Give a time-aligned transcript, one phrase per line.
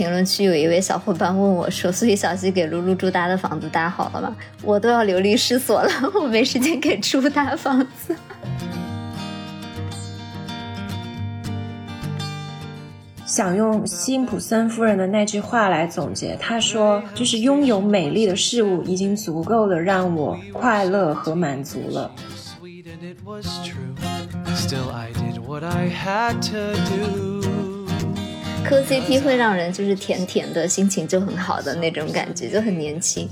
[0.00, 4.34] 评论区有一位小伙伴问我说：“所以小西给露露住搭的房子搭好了吗？”
[4.64, 8.16] 我都要流离失所了， 我没时间给猪搭房子。
[13.26, 22.10] 想用辛普森夫人的那句话来总结，她说：“就是拥有美丽的事物已经足够的让我快乐和满足了。”
[28.70, 33.28] 磕 CP 会让人就是甜甜的，心情就很好的那种感觉，就很年轻。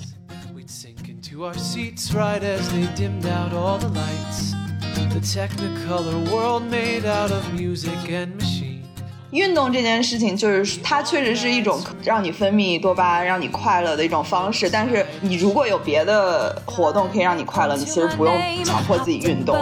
[9.30, 14.70] 运动这件事情，就是它确实是一种让你分泌多巴胺、让你快乐的一种方式。
[14.70, 19.54] 但是你如果有别的活动可以让你快乐，你其实不用强迫自己运动。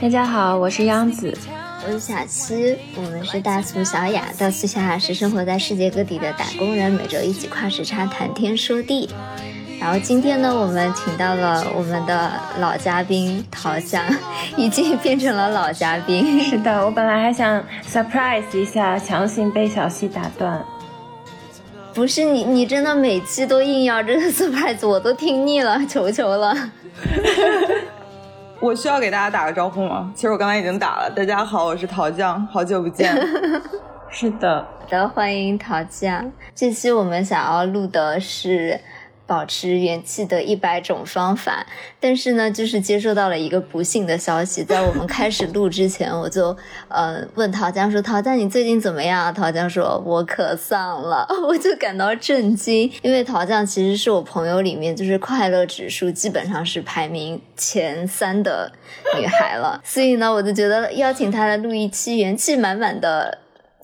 [0.00, 1.32] 大家好，我是央子，
[1.86, 4.24] 我是小七，我们是大苏小雅。
[4.36, 9.08] 大苏小雅是生活在世界各地的打工人，每周一起跨时差谈天说地。
[9.80, 14.02] 然后今天呢，我们请到了我们的老嘉宾陶酱，
[14.56, 16.40] 已经变成了老嘉宾。
[16.40, 20.62] 是的，我本来还想 surprise 一下，强行被小西打断。
[21.94, 26.54] 不是你，你真的每期都硬要这个 surprise，我都听腻了，求求了。
[28.60, 30.12] 我需要给大家打个招呼吗？
[30.14, 31.10] 其实我刚才已经打了。
[31.14, 33.14] 大家好，我是陶酱，好久不见。
[34.10, 36.30] 是的，好的欢迎陶酱。
[36.54, 38.80] 这期我们想要录的是。
[39.28, 41.66] 保持元气的一百种方法，
[42.00, 46.56] 但是呢，就是接收到了一个不幸的消息，在我们开始录之前， 我就
[46.88, 51.26] 呃问陶江说：“陶江，你最近怎么样？”陶江说：“我可丧了。
[51.46, 58.72] ”我就感到震惊，因为陶江其实是我朋友里面就是快乐指数基本上是排名前三的
[59.20, 63.38] 女孩了，所以呢，我就觉得邀请她来录一期元气满满的。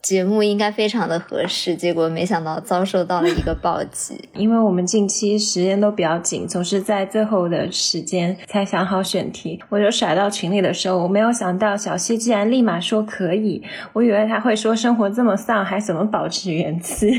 [0.04, 4.28] 节目应该非常的合适，结果没想到遭受到了一个暴击。
[4.37, 9.59] 因为我们近期时间都比较紧，总是在最后的时间才想好选题。
[9.70, 13.62] 我就甩到群里的时候，我没有想到小西竟然立马说可以。
[13.94, 17.19] 我以为他会说生活这么丧，还怎么保持元气？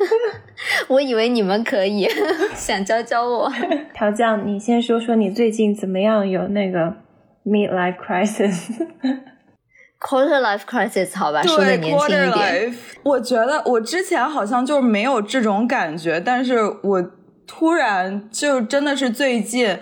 [0.88, 2.06] 我以为你们可以，
[2.54, 3.50] 想教教我。
[3.94, 6.28] 调酱，你先说说你最近怎么样？
[6.28, 6.94] 有那个
[7.46, 7.96] midlife
[10.00, 12.74] crisis？Quarter life crisis，好吧，说的年轻一点。
[13.02, 17.10] 我觉得我之前好像就没有这种感觉，但是我
[17.46, 19.78] 突然就真的是最近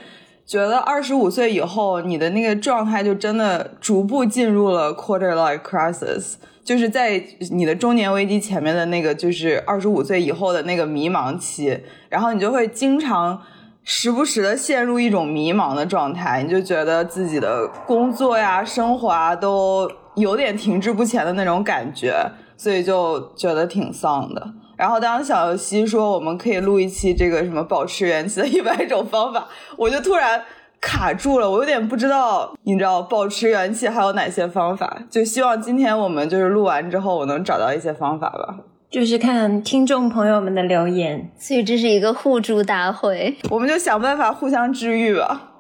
[0.47, 6.34] 觉得二十五岁以后，你的那个状态就真的逐步进入了 quarter life crisis，
[6.65, 13.43] 就是在你的中年危机前面的那个，就是二十五岁以后的那个迷茫期，然后你就会经常
[13.83, 19.91] 时不时的陷入一种迷茫的状态，你就觉得自己的工作呀、生活啊都。
[20.16, 22.15] 有点停滞不前的那种感觉，
[22.56, 24.47] 所以就觉得挺丧的。
[24.77, 29.47] 然后当小西说我们可以录一期这个什么保持元气的一百种方法，
[29.78, 30.43] 我就突然
[30.82, 34.99] 卡住了，我有点不知道，你知道保持元气还有哪些方法？
[35.09, 38.59] 就希望今天我们就是录完之后，我能找到一些方法吧。
[38.91, 45.53] 就是看听众朋友们的留言，所以这是一个互助大会，我们就想办法互相治愈吧。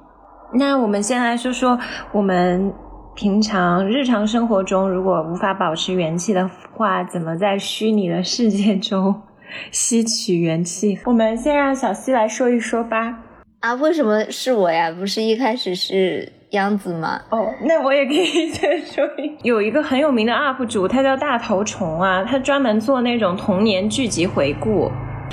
[0.54, 1.78] 那我们先来说说
[2.12, 2.72] 我们。
[3.16, 9.22] 平常日常生活中，如果无法保持元气的话，怎么在虚拟的世界中
[9.70, 10.98] 吸取元气？
[11.06, 13.18] 我们先让小西来说一说吧。
[13.60, 14.90] 啊，为什么是我呀？
[14.92, 17.18] 不是一开始是央子吗？
[17.30, 19.34] 哦，那我也可以再说一。
[19.42, 24.90] 有一个很有名的 UP 主，他叫大头虫啊，他专门做那种童年剧集回顾，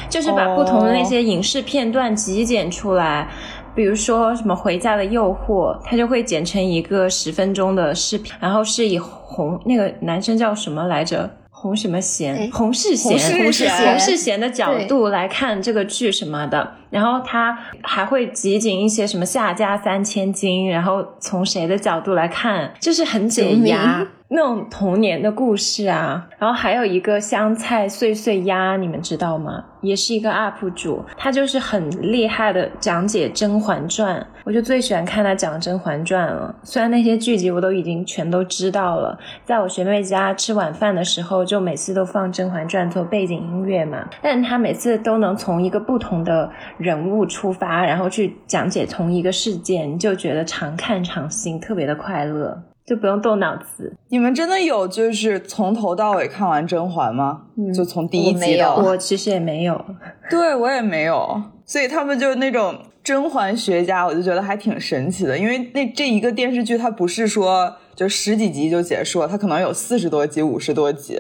[0.09, 3.27] 就是把不同的那些影视片段极简出来。
[3.75, 11.29] 比如说什么《回家的诱惑》，他就会剪成一个十分钟的视频，然后是以红那个男生叫什么来着？
[11.50, 12.51] 洪什么贤？
[12.51, 13.11] 洪世贤？
[13.13, 13.19] 洪
[13.51, 13.85] 世贤？
[13.85, 24.05] 洪世贤的角度来看这个剧什么的，然后他还会集锦一些什么夏家三千金，然后从谁的角度来看，就是很解压。
[24.35, 29.64] 那种童年的故事啊，然后还有一个香菜碎碎鸭，你们知道吗？
[29.82, 36.56] 也是一个 UP 主，他就是很厉害的讲解《甄嬛传》，我就最喜欢看他讲《甄嬛传》了。
[36.64, 39.16] 虽然那些剧集我都已经全都知道了，
[39.46, 44.09] 在我学妹家吃晚饭的时候，就每次都放《甄嬛传》做背景音乐嘛。
[44.20, 46.50] 但他每次都能从一个不同的
[46.80, 52.64] 人物出发，然后去讲解同一个事件，就觉得常看常新，特别的快乐。
[52.85, 53.96] 就不用动脑子。
[54.09, 57.44] 你们真的有就是从头到尾看完甄嬛吗？
[57.74, 59.84] 就从第一集到我其实也没有。
[60.30, 61.41] 对我也没有。
[61.66, 65.38] 所以他们就是那种甄嬛学家，我就觉得还挺神奇的。
[65.38, 71.18] 因为那这一个电视剧，它不是说就十几集就结束了，它可能有四十多集、五十多集。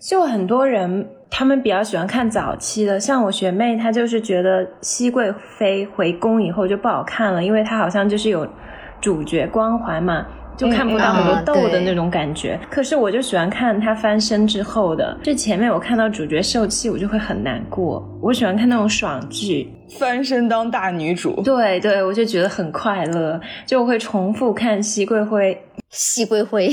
[0.00, 8.48] 就很多人他们比较喜欢看早期的，像我学妹，她就是觉得熹贵妃回宫以后就不好看了，因为她好像就是有
[9.00, 10.26] 主角光环嘛。
[10.62, 15.16] 就看不到很多痘的那种感觉，可是我就喜欢看他翻身之后的。
[15.22, 18.02] 就前面我看到主角受气，我就会很难过。
[18.20, 21.40] 我喜欢看那种爽剧，翻身当大女主。
[21.42, 25.62] 对对，我就觉得很快乐，就会重复看熹贵妃。
[25.90, 26.70] 熹贵妃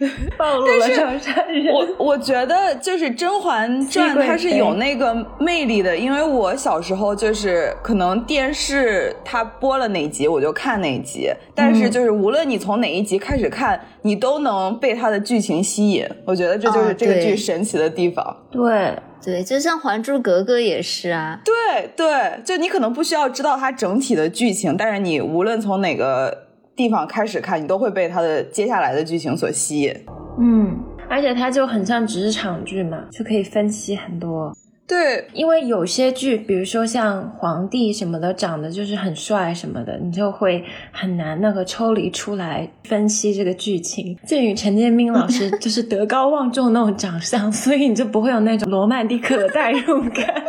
[0.38, 1.66] 暴露了长沙人。
[1.66, 16.08] 我我觉得就是《甄嬛传》，它是有那个魅力的，因为我小时候就是可能电视它播了哪集我就看哪集，但是就是无论你从哪一集开始看，你都能被它的剧情吸引。
[16.24, 18.34] 我觉得这就是这个剧神奇的地方。
[18.50, 18.98] 对对，
[19.44, 21.40] 就像《还珠格格》也是啊。
[21.44, 26.48] 对对，就你可能不需要知道它整体的剧情，但是你无论从哪个。
[26.74, 29.94] 地方开始看，你都会被它的接下来的剧情所吸引。
[30.40, 30.74] 嗯，
[31.06, 34.50] 而且它就很像职场剧嘛，就可以分析很多。
[34.84, 44.18] 对，因为有些剧，比如说像皇帝什么的，长得就是很帅什么的，你就会很难那个抽离出来分析这个剧情。
[44.26, 50.44] 鉴于陈建斌老师就是德高望重那种长相，所以你就不会有那种罗曼蒂克的代入感。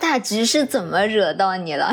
[0.00, 1.92] 大橘是怎么惹到你了？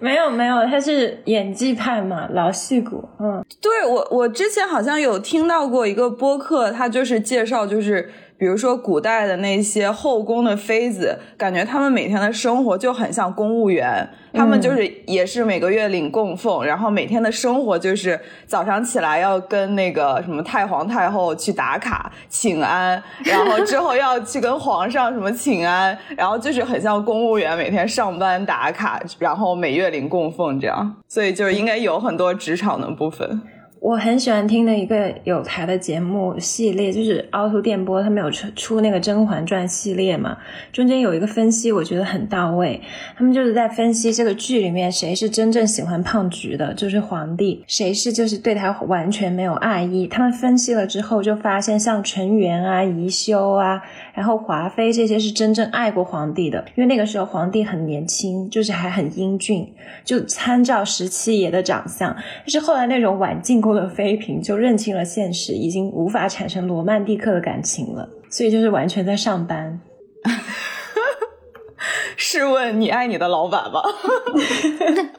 [0.00, 3.08] 没有没有，他是演技派嘛，老戏骨。
[3.18, 8.12] 嗯，对我我之前好像有听到过一个播客，他就是介绍就是。
[8.44, 33.40] 比如说古代的那些后宫的妃子，感觉他们每天的生活就很像公务员，他们就是也是每个月领供奉，然后每天的生活就是早上起来要跟那个什么太皇太后去打卡请安，然后之后要去跟皇上什么请安，然后就是很像公务员每天上班打卡，然后每月领供奉这样，所以就应该有很多职场的部分。
[33.84, 40.38] 我很喜欢听的一个有台的节目系列，就是凹凸电波，他们有出出那个《甄嬛传》系列嘛，
[40.72, 42.80] 中间有一个分析，我觉得很到位。
[43.14, 50.06] 他们就是在分析这个剧里面谁是真正喜欢胖菊的，就是皇帝；谁是就是对他完全没有爱意。
[50.06, 53.82] 他们分析了之后，就发现像纯元啊、宜修啊，
[54.14, 59.70] 然后华妃这些是真正爱过皇帝的，因为那个时候皇帝很年轻，就是还很英俊，
[60.02, 62.16] 就参照十七爷的长相。
[62.16, 63.84] 但是后来那种晚进宫。
[63.84, 69.80] 的妃嫔就认清了现实，已经无法产生罗曼蒂克的感情了，所以就是完全在上班。
[72.16, 73.82] 试问你爱你的老板吗？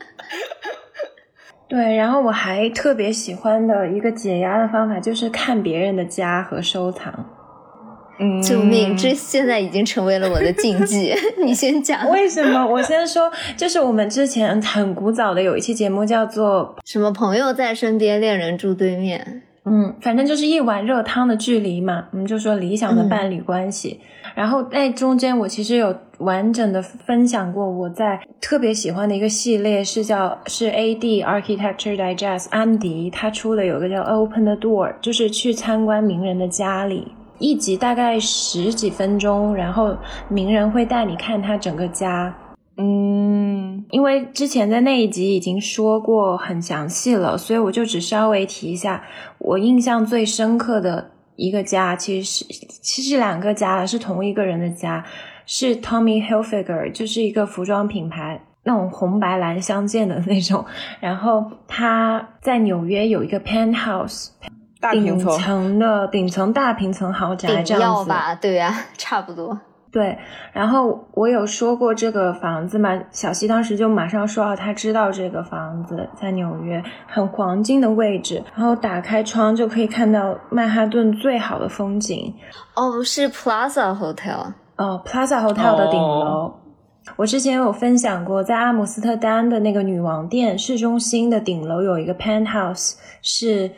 [1.67, 7.34] 对，然后我还特别喜欢的一个解压的方法就是看别人的家和收藏。
[8.41, 8.95] 救命！
[8.95, 11.13] 这现在已经成为了我的禁忌。
[11.43, 12.65] 你先讲为什么？
[12.65, 19.41] 我先说，就是我们之前很古早的有一期节目叫做什么“朋友在身边，恋人住对面”。
[19.67, 22.05] 嗯，反正就是一碗热汤的距离嘛。
[22.11, 23.99] 我们就说理想的伴侣关系。
[24.35, 37.07] 然后那中间我其实有完整的分享过我在特别喜欢的一个系列，是叫是 A D Architecture Digest 安迪他出的有个叫 Open the Door，就是去参观名人的家里。
[37.37, 39.95] 一集大概十几分钟，然后
[40.29, 42.33] 名人会带你看他整个家。
[42.77, 49.03] 嗯，因为之前在那一集已经说过很详细了，所以我就只稍微提一下。
[49.37, 52.45] 我印象最深刻的一个家，其实是
[52.81, 55.05] 其实两个家是同一个人的家，
[55.45, 60.65] 是 Tommy Hilfiger，就是一个服装品牌，那种红白蓝相间的那种。
[60.99, 64.29] 然后他在纽约有一个 penthouse。
[64.91, 69.57] 顶层的顶层大平层豪宅这样子吧，对呀， 差不多。
[69.91, 70.17] 对，
[70.51, 82.33] 然后我有说过这个房子嘛，小西当时就马上说，他知道这个房子在纽约很黄金的位置，然后打开窗就可以看到曼哈顿最好的风景。
[82.75, 84.51] 哦，是 Plaza Hotel。
[84.75, 86.53] 哦，Plaza Hotel 的顶楼。
[87.15, 93.71] 我之前有分享过，在阿姆斯特丹的那个女王殿市中心的顶楼有一个 penthouse 是。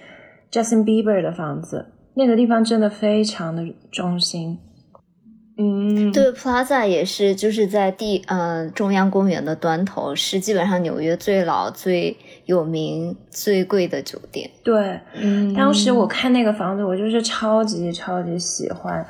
[0.52, 4.60] Justin Bieber 的房子，那个地方真的非常的中心。
[5.60, 14.50] 嗯，对，Plaza 也是，就是在地呃中央公园的端头，是基本上纽约最老、最有名、最贵的酒店。
[14.64, 19.04] 对，嗯，当时我看那个房子，我就是超级超级喜欢。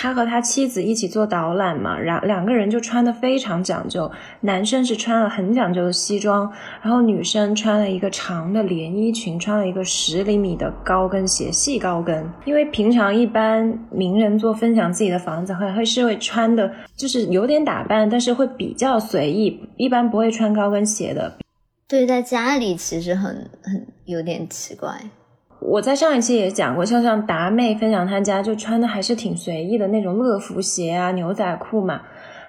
[0.00, 4.08] 他和他妻子一起做导览嘛，然两个人就穿的非常讲究，
[4.42, 6.48] 男生是穿了很讲究的西装，
[6.80, 12.24] 然后女生穿了一个长的连衣裙，穿了一个十厘米的高跟鞋，细高跟。
[12.44, 21.38] 因为平常一般名人做分享自己的房子，会会是会穿的，就是有点打扮，但是会比较随意，一般不会穿高跟鞋的。
[21.88, 24.92] 对，在家里其实很很有点奇怪。
[25.60, 32.00] 我在上一期也讲过，像像达妹分享她家就穿的还是挺随意的那种乐福鞋啊、牛仔裤嘛。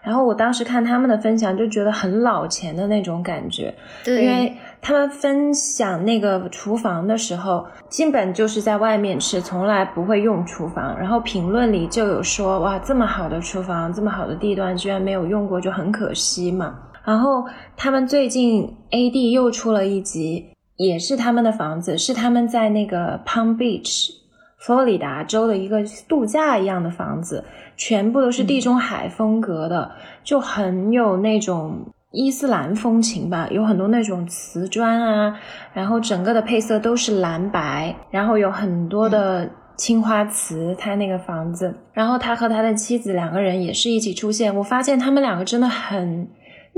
[0.01, 3.73] 然后我当时看他们的分享，就觉得很老钱的那种感觉。
[4.05, 10.97] 对，因为他们分享那个厨房的时候，基本就是在外面吃，从来不会用厨房。
[10.97, 16.73] 然后评论里就有说，哇，这么好的厨房，这么好的地段，居然没有用过，就很可惜嘛。
[17.03, 17.43] 然后
[17.75, 20.45] 他们最近 A D 又出了一集。
[20.79, 24.11] 也是他们的房子，是他们在那个 Palm Beach，
[24.57, 27.43] 佛罗里达州的一个度假一样的房子，
[27.75, 29.91] 全部都是地中海风格的，
[30.23, 35.37] 就很有那种伊斯兰风情吧，有很多那种瓷砖啊，
[35.73, 46.29] 然后整个的配色都是蓝白，然后有很多的青花瓷，他那个房子，然后他和他的妻子两个人也是一起出现，我发现他们两个真的很。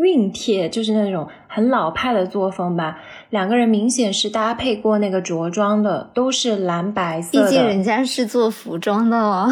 [0.02, 2.98] 熨帖就是那种很老派的作风吧，
[3.30, 7.46] 两个人明显是搭配过那个着装的，都是蓝白色的。
[7.46, 9.48] 毕竟人家是做服装的哦，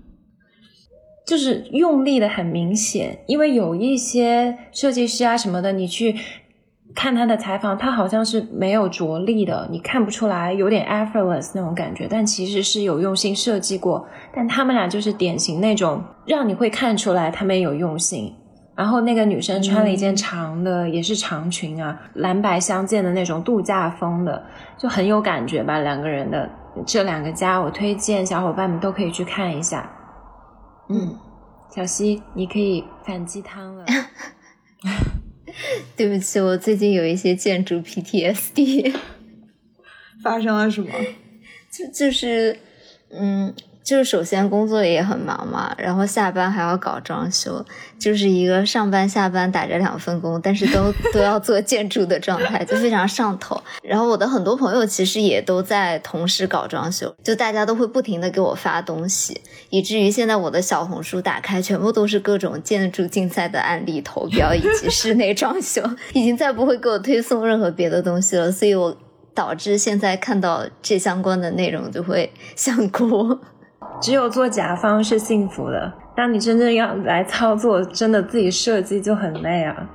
[1.26, 3.20] 就是用力的很明显。
[3.26, 6.14] 因为有一些设计师啊什么的，你去
[6.94, 14.06] 看他的采访，他好像是没有着力的，你看不出来，有点 effortless 那种感觉，但其实是有用心设计过。
[14.34, 18.34] 但他们俩就是典型那种让你会看出来他们有用心。
[18.76, 24.44] 然后那个女生穿了一件长的，也是长裙啊，蓝白相间的那种度假风的，
[24.76, 25.78] 就很有感觉吧。
[25.78, 26.48] 两个人的
[26.86, 29.90] 这两个家，我推荐小伙伴们都可以去看一下。
[30.90, 31.16] 嗯，
[31.74, 33.86] 小溪，你可以反鸡汤了。
[35.96, 38.94] 对不起，我最近有一些建筑 PTSD。
[40.22, 40.90] 发生了什么？
[41.72, 42.58] 就就是，
[43.10, 43.54] 嗯。
[43.86, 47.64] 就是首先工作也很忙嘛，然后下班还要搞装修，
[48.00, 53.62] 就是一个上班下班打着两份工，但是都 都要做建筑的状态，就非常上头。
[53.84, 59.40] 然后我的很多朋友其实也都在同时搞装修，就大家都会不停的给我发东西，
[59.70, 65.80] 以至于现在我的小红书打开全部都是各种建筑竞赛的案例投标以及室内装修，
[66.12, 68.96] 已经再不会给我推送任何别的东西了，所以我
[69.32, 73.38] 导致现在看到这相关的内容就会想哭。
[74.00, 79.88] 只有做甲方是幸福的，当你真正要来操作，真的自己设计就很累啊。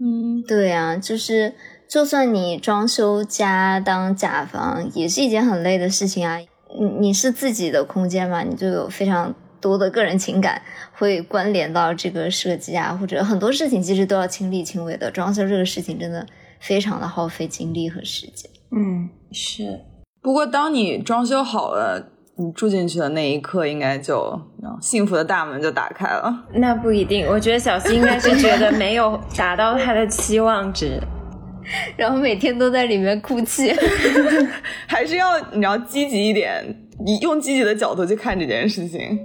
[0.00, 1.54] 嗯，对啊，就是
[1.88, 6.38] 就算你装修家当甲方，也是一件很累的事情啊。
[6.38, 15.10] 你你是自己的空间嘛，你就有非常多的个人情感会关联到这个设计啊，或者很多事情其实都要亲力亲为的。
[15.10, 16.26] 装修这个事情真的
[16.60, 18.50] 非常的耗费精力和时间。
[18.70, 19.80] 嗯，是。
[20.22, 22.11] 不过当你装修好了。
[22.36, 24.40] 你住进去的那一刻，应该就
[24.80, 26.44] 幸福的大门就打开了。
[26.54, 30.98] 那不一定，我觉得小新应该是觉得没有达到他的期望值，
[31.96, 33.72] 然后每天都在里面哭泣。
[34.88, 36.64] 还是要你要积极一点，
[37.04, 39.18] 你用积极的角度去看这件事情，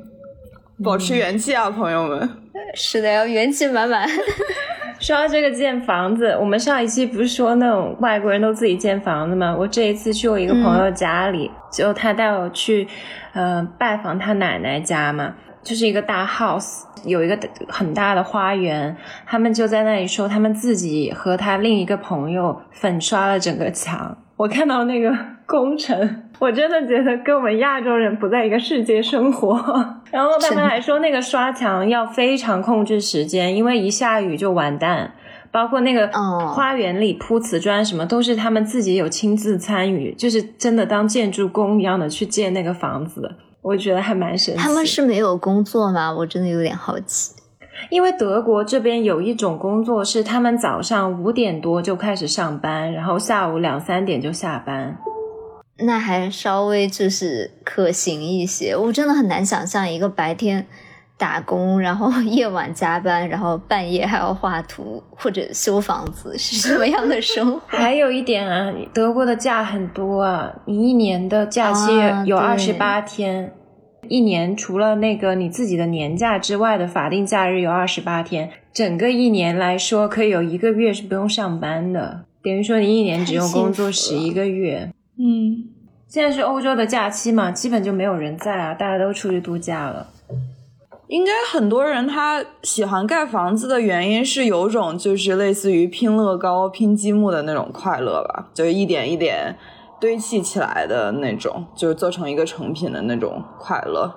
[0.83, 2.29] 保持元气啊，朋友们。
[2.75, 4.07] 是的，要元气满满。
[5.07, 9.55] 说到这个建房子，我们上一期不是说那种外国人都自己建房子吗？
[9.57, 12.85] 我这一次去我一个朋友家里，就他带我去，
[13.31, 15.33] 呃，拜访他奶奶家嘛，
[15.63, 24.17] 就是一个大 house，有一个很大的花园，他们就在那里说他们自己和他另一个朋友粉刷了整个墙。
[24.35, 29.55] 我看到那个工程，我真的觉得跟我们亚洲人不在一个世界生活。
[30.11, 35.13] 然后他们还说，那个刷墙要非常控制时间，因为一下雨就完蛋。
[35.49, 43.31] 包括那个花园里铺瓷砖什么，都是他们自己有亲自参与，就是真的当建筑工一样的去建那个房子。
[43.61, 44.59] 我觉得还蛮神奇。
[44.59, 46.13] 他们是没有工作吗？
[46.13, 47.33] 我真的有点好奇。
[47.89, 54.97] 因为德国这边有一种工作是，他们早上五点多就开始上班，然后下午两三点就下班，
[55.79, 58.75] 那还稍微就是可行一些。
[58.75, 60.65] 我真的很难想象一个白天
[61.17, 67.61] 打工，然后 夜晚加班，然后半夜还要画图或者修房子是什么样的生活。
[67.77, 71.91] 还有一点啊，德国的假很多啊，你一年的假期
[72.25, 73.53] 有二十八天。
[74.09, 84.91] 一年除了那个你自己的年假之外的法定假日有二十八天，整个一年来说可以有一个月是不用上班的，等于说你一年只用工作十一个月。
[85.19, 85.65] 嗯，
[86.07, 90.07] 现在是欧洲的假期嘛，基本就没有人在啊，大家都出去度假了。
[91.07, 99.55] 应该很多人他喜欢盖房子的原因是有种就是类似于拼乐高、拼积木的那种快乐吧，就是一点一点
[100.01, 104.13] 堆砌起来的那种，就是做成一个成品的那种快乐。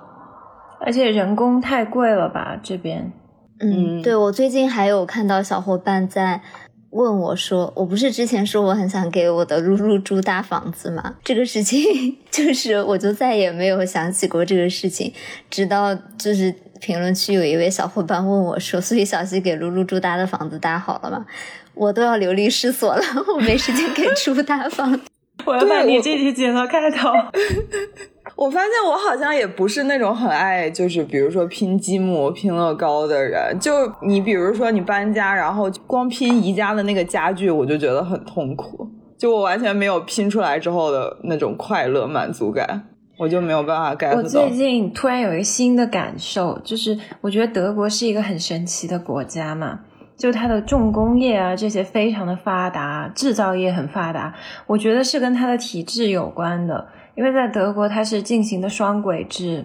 [0.81, 3.13] 而且人工太贵了吧，这边。
[3.61, 6.43] 嗯，对我最近还有看到小伙伴在
[6.91, 11.17] 问我说，我不是之前说我很想给我的露露住大房子吗？
[11.25, 15.13] 这个事情就是我就再也没有想起过这个事情，
[15.49, 21.27] 直到就是评论区有一位小伙伴问我说，所以小西给露露住搭的房子搭好了吗？
[21.75, 23.03] 我都要流离失所了，
[23.35, 25.01] 我没时间给猪搭房。
[25.47, 27.09] 我要把你这期剪到开头。
[28.37, 33.59] 我发现我好像也不是那种很爱，就是比如说拼积木、拼乐高的人。
[33.61, 33.71] 就
[34.03, 38.89] 你比如说你搬家，然后光拼宜家的那个家具，我就觉得很痛苦。
[39.19, 42.87] 就我完全没有拼出来之后的那种快乐满足感，
[43.19, 49.81] 我就没有办法 get 我最近突然有一个新的感受，就是我觉得德国是一个很神奇的国家嘛，
[50.17, 54.35] 就它的重工业啊这些非常的发达，制造业很发达，
[54.67, 56.89] 我觉得是跟它的体制有关的。
[57.21, 59.63] 因为在德国，它是进行的双轨制，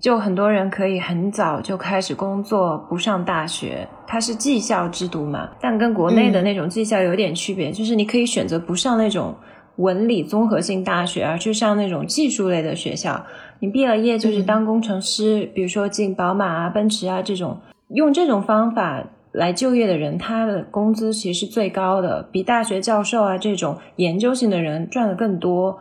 [0.00, 5.50] 就很多人可以很早就开始工作，不上大学，它是技校制度嘛。
[5.60, 9.34] 但跟国内的那种技校有点区别，就是你可以选择不上那种
[9.76, 13.26] 文理综合性大学，而去上那种技术类的学校。
[13.60, 25.78] 你毕了业就是当工程师，比如说进宝马啊、奔驰啊这种，用这种方法来就业的人，他的工资其实是最高的，比大学教授啊这种研究型的人赚的更多。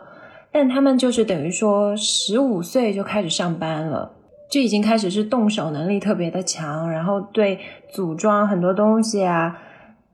[0.58, 4.10] 但他们就是等于说，十五岁就开始上班了，
[4.50, 7.60] 就已经开始是动手能力特别的强，然后对
[7.92, 9.60] 组装很多东西啊，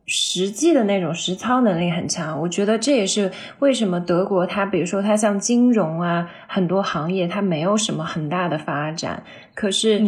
[0.07, 2.41] 实际的那种实操能力很强。
[2.41, 9.21] 我觉得这也是为什么德国它，比如说它像金融啊，很多行业它没有什么很大的发展，
[9.53, 10.01] 可是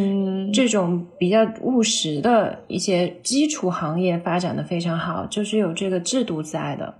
[0.51, 6.95] 这种比较务实的一些基础行业发展的非常好，就是有这个制度在的。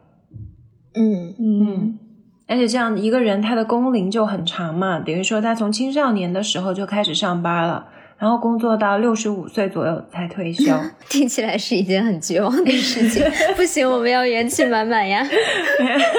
[0.94, 2.00] 嗯嗯。
[2.48, 10.74] 而且这样一个人，他的工龄就很长嘛，等于说他从青少年的时候就开始上班了，然后工作到六十五岁左右才退休。
[11.10, 13.24] 听起来是一件很绝望的事情。
[13.56, 15.26] 不行，我们要元气满满呀！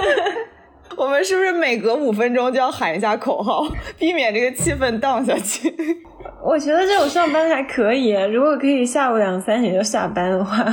[0.96, 3.66] 我们是不是每隔五分钟就要喊一下口号，
[3.98, 5.74] 避免这个气氛荡下去？
[6.42, 10.64] 我觉得这种上班还可以，如果可以下午两三点就下班的话。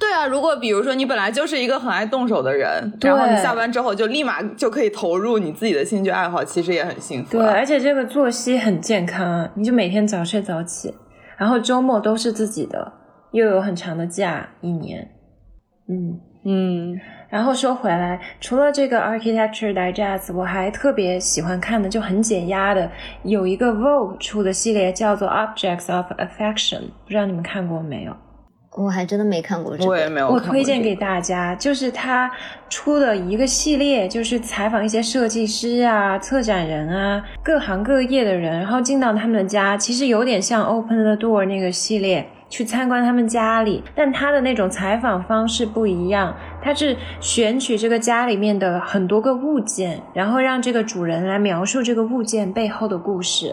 [0.00, 7.32] 对啊，如果比如说你本来就是一个很爱动手的人，然后你下班之后就立马就可以投入你自己的兴趣爱好，其实也很幸福。
[7.38, 10.94] 对，而且这个作息很健康，你就每天早睡早起，
[11.36, 12.92] 然后周末都是自己的，
[13.32, 15.06] 又有很长的假，一年。
[15.88, 17.00] 嗯嗯。
[17.28, 22.90] 然后说回来，除了这个 Architecture Digest，我还特别喜欢看的，就很解压的，
[23.22, 28.16] 有一个 Vogue 出的系列叫做 Objects of Affection，不知道你们看过没有？
[28.76, 30.28] 我还真的没看过这个，我也没有。
[30.28, 32.30] 我推荐给大家，就是他
[32.68, 43.82] 出的一个系列，就是采访一些设计师啊、策展人啊、各行各业的人，然后进到他们的家，其实有点像 Open the Door 那个系列，去参观他们家里。
[43.96, 53.52] 但他的那种采访方式不一样，他是选取这个家里面的很多个物件，然后让这个主人来描述这个物件背后的故事。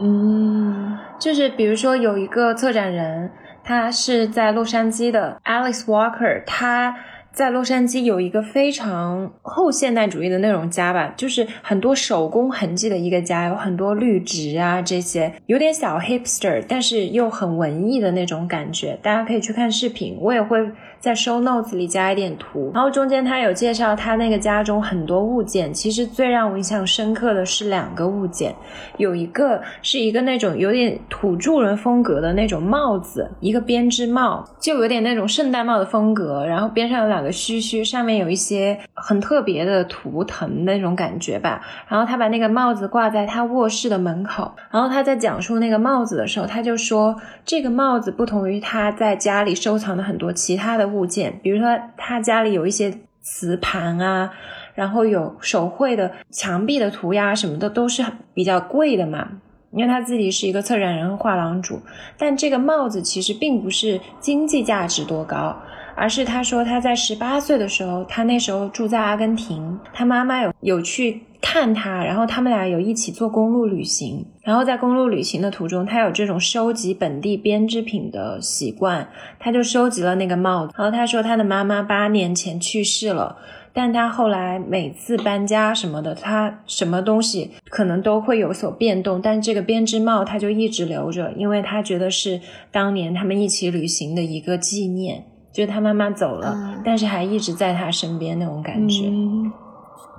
[0.00, 3.30] 嗯，就是比如说有一个策展人。
[3.70, 6.92] 他是在洛杉矶的 Alex Walker，他
[7.32, 18.98] 在洛杉矶有一个非常后现代主义的那种家吧，就是很多手工痕迹的一个家，有很多绿植啊这些，有点小 hipster，但是又很文艺的那种感觉。
[19.04, 20.58] 大家可以去看视频，我也会。
[21.00, 25.72] 在 show notes 里加一点图，然后中间他有介绍他那个家中很多物件。
[25.72, 28.54] 其实最让我印象深刻的是两个物件，
[28.98, 36.44] 有一个是一个那种有点土著人风格的那种帽子，一个编织帽，就有点那种圣诞帽的风格。
[36.44, 41.62] 然后边上有两个须须，上面有一些很特别的图腾那种感觉吧。
[41.88, 44.52] 然后他把那个帽子挂在他卧室的门口。
[44.70, 50.89] 然后他在讲述那个帽子的时候，他就说这个帽子不同于他在家里收藏的很多其他的。
[50.92, 54.32] 物件，比如说他家里有一些瓷盘啊，
[54.74, 59.28] 然后有手绘的墙壁的涂鸦什么的，都是比较贵的嘛。
[59.72, 61.80] 因为他自己是一个策展人和画廊主，
[62.18, 65.56] 但这个帽子其实并不是经济价值多高，
[66.00, 79.06] 而是他说他在十八岁的时候，他那时候住在阿根廷，他妈妈有有去看他，然后他们俩有一起做公路旅行，然后在公路旅行的途中，他有这种收集本地编织品的习惯，
[79.38, 83.36] 他就收集了那个帽子，然后他说他的妈妈八年前去世了。
[83.72, 92.40] 但他后来每次搬家什么的，他什么东西可能都会有所变动，但这个编织帽他就一直留着，因为他觉得是
[92.72, 99.06] 当年他们一起旅行的一个纪念，就是他妈妈走了，但是还一直在他身边那种感觉。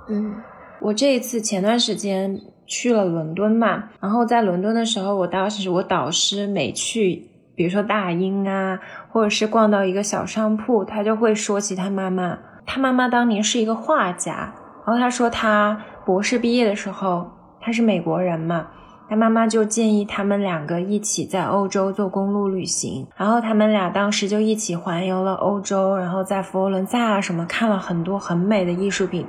[0.08, 0.34] 嗯，
[0.80, 8.78] 我这一次前段时间去了伦敦嘛，然后在伦敦的时候，我当时我导师每去，比如说大英啊，
[9.10, 12.38] 或者是逛到一个小商铺，他就会说起他妈妈。
[12.64, 14.54] 他妈妈当年是一个画家，
[14.86, 18.68] 然后他说他博士毕业的时候，他是美国人嘛，
[19.12, 29.26] 他妈妈就建议他们两个一起在欧洲做公路旅行，然后他们俩当时就一起环游了欧洲，然后在佛罗伦萨啊什么看了很多很美的艺术品。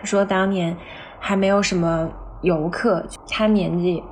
[0.00, 0.74] 他说当年
[1.20, 2.08] 还没有什么
[2.40, 4.02] 游客，他年纪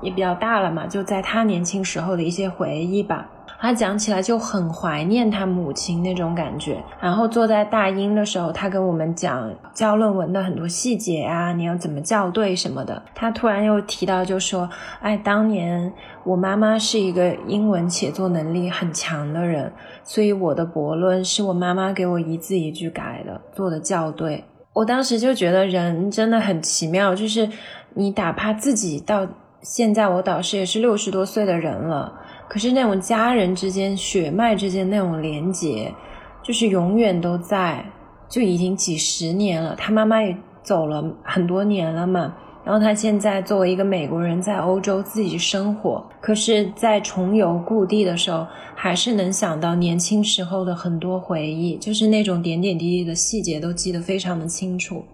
[0.00, 3.28] 也比较大了嘛，就在他年轻时候的一些回忆吧。
[3.60, 6.82] 他讲起来就很怀念他母亲那种感觉。
[6.98, 13.02] 然后坐在大英的时候，他跟我们讲教论文的很多细节啊，你要怎么校对什么的。
[13.14, 14.68] 他突然又提到，就说
[15.02, 15.92] ：“哎，当年
[16.24, 19.70] 我妈妈是一个英文写作能力很强的人，
[20.02, 24.42] 所以我的博论是我妈妈给我一字一句改的，做的校对。”
[24.72, 27.46] 我当时就觉得人真的很奇妙，就是
[27.94, 29.26] 你哪怕自己到
[29.62, 32.19] 现在，我导师也是六十多岁的人了。
[32.50, 35.94] 可是那种家人之间血脉之间那种连结，
[36.42, 37.84] 就是永远都在，
[38.28, 39.76] 就已经几十年了。
[39.76, 55.04] 他妈妈也走了很多年了嘛，然后他现在作为一个美国人在欧洲自己生活，可是，在重游故地的时候，还是能想到年轻时候的很多回忆，就是那种点点滴滴的细节都记得非常的清楚。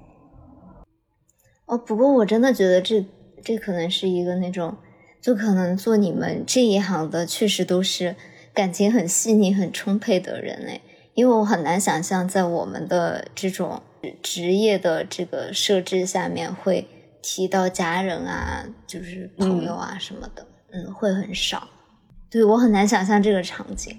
[1.67, 3.05] 哦，不过我真的觉得这
[3.45, 4.75] 这可能是一个那种。
[5.27, 8.15] 就可能做你们这一行的，确实都是
[8.55, 10.81] 感情很细腻、很充沛的人嘞。
[11.15, 13.83] 因为我很难想象，在我们的这种
[14.23, 16.87] 职业的这个设置下面，会
[17.21, 21.67] 提到家人啊，就是朋友啊什么的，嗯，会很少。
[22.31, 23.99] 对我很难想象这个场景。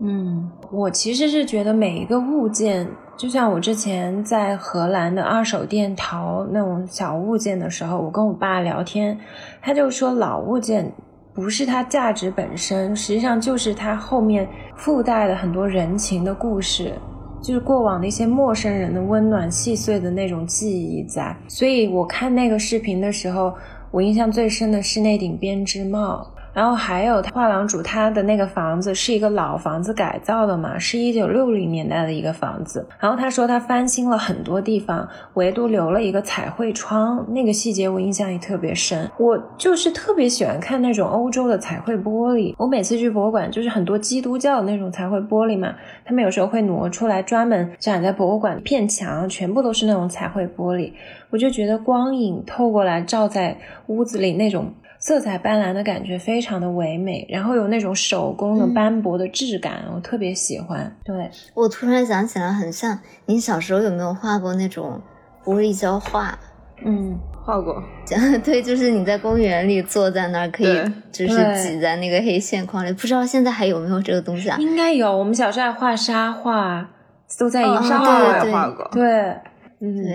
[0.00, 2.88] 嗯，我其实是觉得每一个物件。
[3.16, 9.18] 就像我之前在荷兰的二手店淘那种小物件的时候，我跟我爸聊天，
[9.62, 10.92] 他就说老物件
[11.32, 16.92] 不是它价值本身，实际上就是它后面附带的很多人情的故事，
[17.40, 21.34] 就是过往的一些陌生人的温暖细碎的那种记忆在。
[21.48, 23.54] 所以我看那个视频的时候，
[23.90, 26.30] 我印象最深的是那顶编织帽。
[26.56, 32.88] 然后还有画廊主他的那个房子是一个老房子改造的嘛，是一九六零年代的一个房子。
[32.98, 39.06] 然后他说他翻新了很多地方，唯独留了一个彩绘窗，那个细节我印象也特别深。
[39.18, 42.54] 我就是特别喜欢看那种欧洲的彩绘玻璃。
[42.56, 45.74] 我每次去博物馆，就是很多基督教的那种彩绘玻璃嘛，
[46.06, 50.90] 他们有时候会挪出来专门展在博物馆，片墙全部都是那种彩绘玻璃。
[51.28, 54.72] 我就觉得光影透过来照在屋子里那种。
[55.06, 60.92] 色彩斑斓的感觉非常的唯美，然后有那种手工的斑驳的质感，我特别喜欢。
[61.04, 65.00] 对我突然想起来，很像你小时候有没有画过那种
[65.44, 66.36] 玻璃胶画？
[66.84, 67.80] 嗯，画过。
[68.42, 70.76] 对，就是你在公园里坐在那儿，可以
[71.12, 72.92] 就是挤在那个黑线框里。
[72.92, 74.56] 不知道现在还有没有这个东西啊？
[74.58, 76.90] 应该有，我们小时候还画沙画，
[77.38, 78.90] 都在一沙画也画过。
[78.92, 79.04] 对。
[79.04, 79.36] 对，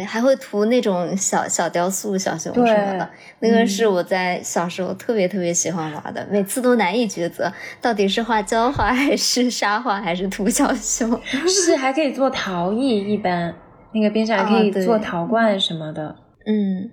[0.07, 3.09] 还会涂那种小小雕塑、小熊什么的。
[3.39, 11.19] 那个是我在小时候特别特别喜欢玩的，每次都难以抉择，到底是画胶画还是沙画还是涂小熊。
[11.47, 13.53] 是还可以做陶艺，一般
[13.93, 16.15] 那个边上还可以做陶罐什么的。
[16.45, 16.89] 嗯，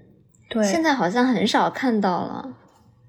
[0.51, 2.45] 对，现在好像很少看到了。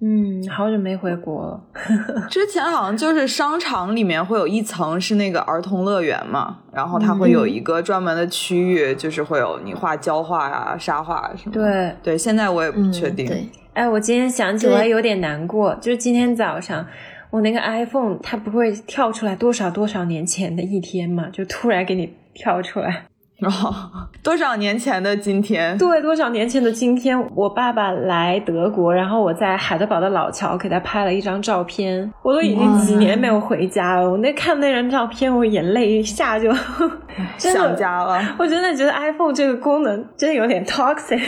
[0.01, 1.62] 嗯，好久没回国了。
[2.29, 11.51] 之前好像就是商场里面会有一层是那个儿童乐园嘛，然后它会有一个专门的区域，就是会有你画胶画啊、沙画什么。
[11.51, 13.49] 对对，现在我也不确定。
[13.73, 16.85] 哎，我今天想起来有点难过，就是今天早上
[17.29, 23.05] 我那个 iPhone 它不会跳出来多少多少年前的一天嘛，就突然给你跳出来。
[23.47, 25.78] 哦，多少年前的今天？
[25.78, 32.12] 对，多少年前的今天，我爸爸来德国，然后我在海德堡的老桥给他拍了一张照片。
[32.21, 36.54] 我都已经几年没有回家了，我那看那张照片，我眼泪一下就
[37.38, 38.21] 想家了。
[38.38, 41.19] 我真的觉得 iPhone 这个功能真的有点 toxic。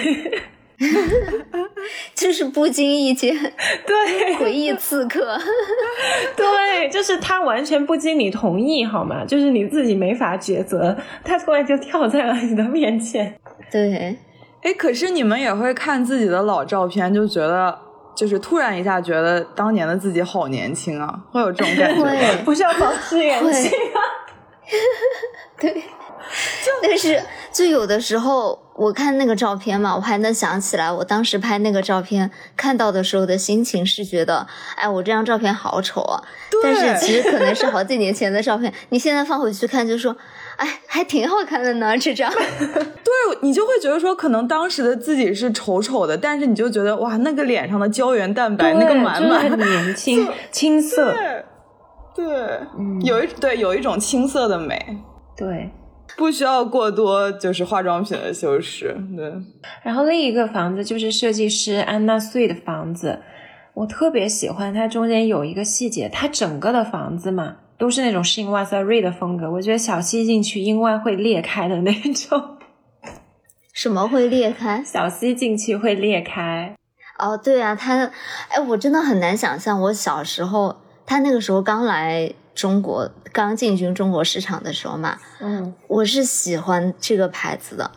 [2.16, 3.36] 就是不经意间
[3.86, 5.38] 对 回忆刺客。
[6.36, 9.24] 对，就是他完全不经你同意，好吗？
[9.26, 13.36] 就是你自己没法抉择，他突然就跳在了你的面前。
[13.72, 14.18] 对，
[14.64, 17.78] 哎，可是你们也会看自己的老照片，就觉得
[18.16, 24.00] 就是突然一下觉得当年的自己好年轻啊，会有这种感觉不是要保持元气啊？
[25.60, 25.84] 对，
[26.82, 36.24] 但是就有的时候，我看那个照片嘛，我还能想起来，我当时拍那个照片看到的时候的心情是觉得，哎，我这张照片好丑啊。
[36.64, 40.16] 但是其实可能是好几年前的照片，你现在放回去看，就说，
[40.58, 42.32] 哎，还挺好看的呢，这张。
[43.12, 51.14] 对你就会觉得说，可能当时的自己是丑丑的，但是你就觉得哇，那个脸上的胶原蛋白，那个满满 年轻、青涩。
[52.14, 52.60] 对，对，
[53.02, 54.98] 有一对有一种青涩的美，
[55.36, 55.72] 对。
[56.18, 58.96] 不需要过多就是化妆品的修饰。
[59.16, 59.34] 对，
[59.84, 63.20] 然后另一个房子就是设计师安娜穗的房子，
[63.74, 72.58] 我特别喜欢它中间有一个细节，它整个的房子嘛都是那种 a s a r i 的风格，我觉得小溪进去应该会裂开的那种。
[73.74, 74.84] 什么会裂开？
[74.86, 76.76] 小溪进去会裂开。
[77.18, 78.12] 哦，对啊，他，
[78.50, 87.92] 哎，我真的很难想象，我小时候，他那个时候刚来中国，刚进军中国市场的时候嘛，嗯，我是喜欢这个牌子的。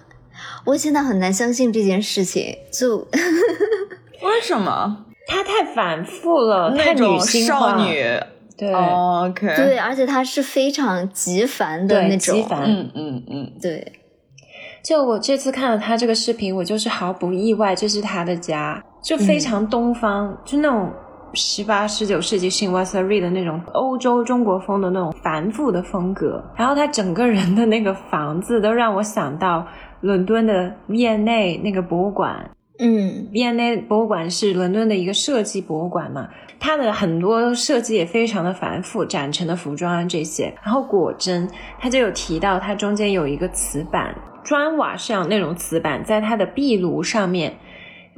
[0.67, 2.99] 我现在很难相信这件事情，就
[4.23, 5.05] 为什么？
[5.27, 7.79] 它太反复了，太女那种性化。
[7.79, 8.21] 少女。
[8.57, 12.63] 对、哦？OK，对，而且它是非常极繁的那种，极繁。
[12.63, 14.01] 嗯嗯嗯，对，
[14.81, 20.93] 就我这次看了他这个视频，我就是毫不意外，这是他的家，就非常东方，就那种
[21.35, 26.43] 十八、十九世纪 n w a s 的那种欧洲中国风的那种繁复的风格。
[26.57, 29.67] 然后他整个人的那个房子都让我想到
[30.01, 32.51] 伦敦的 V&A 那个博物馆。
[32.79, 40.53] 嗯 V&A 博物馆是伦敦的一个设计博物馆嘛，它的很多设计也非常的繁复，展陈的服装啊这些。
[40.65, 47.55] 然后果真，他就有提到它中间有一个瓷板，砖瓦上那种瓷板，在它的壁炉上面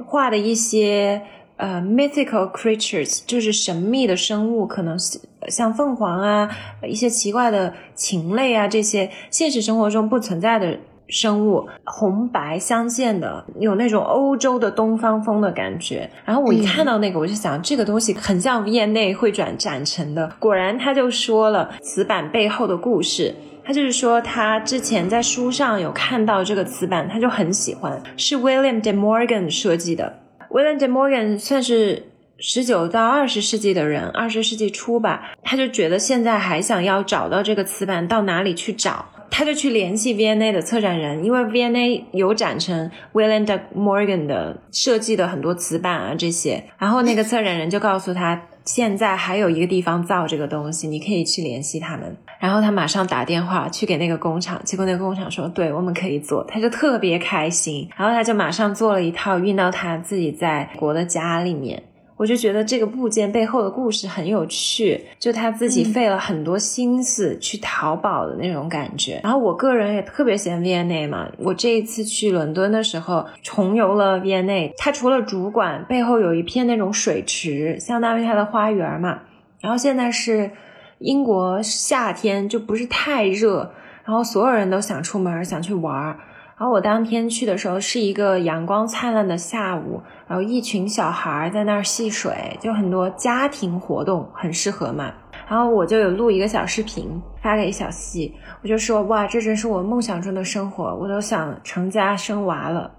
[0.03, 1.21] 画的一些
[1.57, 6.49] 呃 mythical creatures，就是神秘的生物，可能是像凤凰啊，
[6.87, 10.77] 一些奇怪的禽类啊这些现实生活中不存在的。
[11.09, 16.09] 生物红白相间的，有那种欧洲的东方风的感觉。
[16.25, 20.29] 然后我一看到那个，我就想这个东西很像业内会转展成的。
[20.37, 23.33] 果然，他就说了瓷板背后的故事。
[23.63, 30.13] 他就是说，他之前在书上有看到这个瓷板，他就很喜欢，是 William de Morgan 设计的。
[30.49, 32.07] William de Morgan 算是
[32.39, 39.05] 十九到二十世纪的人，二十世纪初吧，他就觉得现在还想要找到这个瓷板，到哪里去找？
[39.29, 52.15] 他就去联系 V&A 的策展人，因为 V&A 有展成 William de Morgan 的设计的很多瓷板啊这些，然后那个策展人就告诉他，现在还有一个地方造这个东西，你可以去联系他们。
[52.39, 61.83] 然后他马上打电话去给那个工厂，结果那个工厂说，对，我们可以做，他就特别开心，然后他就马上做了一套运到他自己在国的家里面。
[62.15, 69.21] 我就觉得这个部件背后的故事很有趣，就他自己费了很多心思去淘宝的那种感觉。
[69.23, 79.19] 然后我个人也特别喜欢 V&A 嘛，我这一次去伦敦的时候重游了 V&A，它除了主馆背后有一片那种水池，相当于它的花园嘛。
[79.61, 80.49] 然后现在是
[80.99, 83.71] 英国夏天，就不是太热，
[84.03, 86.19] 然后所有人都想出门想去玩儿。
[86.57, 95.13] 然后我当天去的时候是一个阳光灿烂的下午，然后一群小孩在那儿戏水，就很多家庭活动很适合嘛。
[95.47, 98.33] 然后我就有录一个小视频发给小溪，
[98.63, 102.91] 我就说哇，这真是我梦想中的生活，我都想成家生娃了。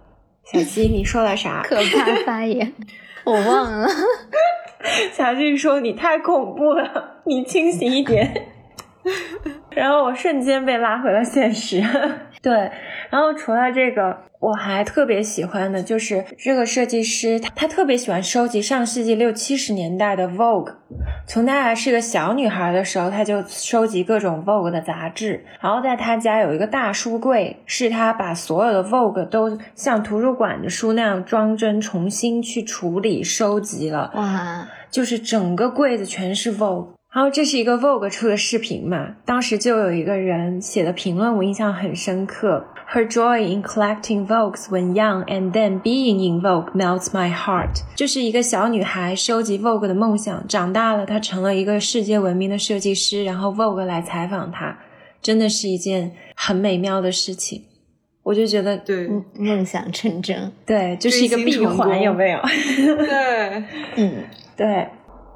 [0.45, 1.63] 小溪，你说了啥？
[1.65, 2.73] 可怕发言，
[3.25, 3.89] 我忘了。
[5.13, 8.47] 小溪说你太恐怖了，你清醒一点。
[9.71, 11.83] 然后我瞬间被拉回了现实。
[12.43, 12.53] 对，
[13.11, 20.75] 然后除了这个，我还特别喜欢的就是这个设计师，他他特别喜欢收集上世纪六七十年代的 Vogue。
[21.27, 25.45] 从他还是个小女孩的时候，她就收集各种 Vogue 的杂志。
[25.61, 34.13] 然后在她家有一个大书柜，是她把所有的 Vogue 都像图书馆的书那样装帧，重新去处理收集了。
[34.15, 36.89] 哇，就是整个柜子全是 Vogue。
[37.19, 42.65] 然后这是一个 Vogue 出的视频嘛，当时就有一个人写的评论，我印象很深刻。
[42.93, 47.83] Her joy in collecting Vogues when young and then being in Vogue melts my heart。
[47.97, 54.79] 就是一个小女孩收集 Vogue 的梦想，长大了她成了一个世界闻名的设计师，然后 Vogue 来采访她，
[55.21, 57.65] 真的是一件很美妙的事情。
[58.23, 62.39] 我就觉得对，梦想成真，对，就是一个闭环，有没有？
[62.97, 63.65] 对，
[63.97, 64.23] 嗯，
[64.57, 64.87] 对。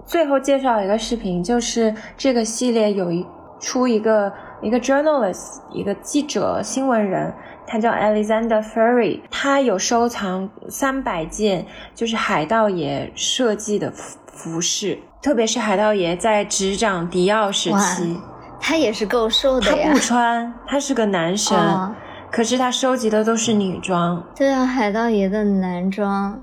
[0.05, 3.27] 最后介绍一个视频，就是这个系列有一
[3.61, 7.33] 出一个一个 journalist，一个记者新闻人，
[7.67, 18.21] 他叫 Alexander Ferry，他有收藏三百件就是海盗爷设计的服服饰，特别是海盗爷在执掌迪奥时期，
[18.61, 19.89] 他也是够瘦的呀。
[19.89, 21.57] 他不穿，他是个男神，
[22.31, 24.23] 可是他收集的都是女装。
[24.35, 26.43] 对啊，海盗爷的男装。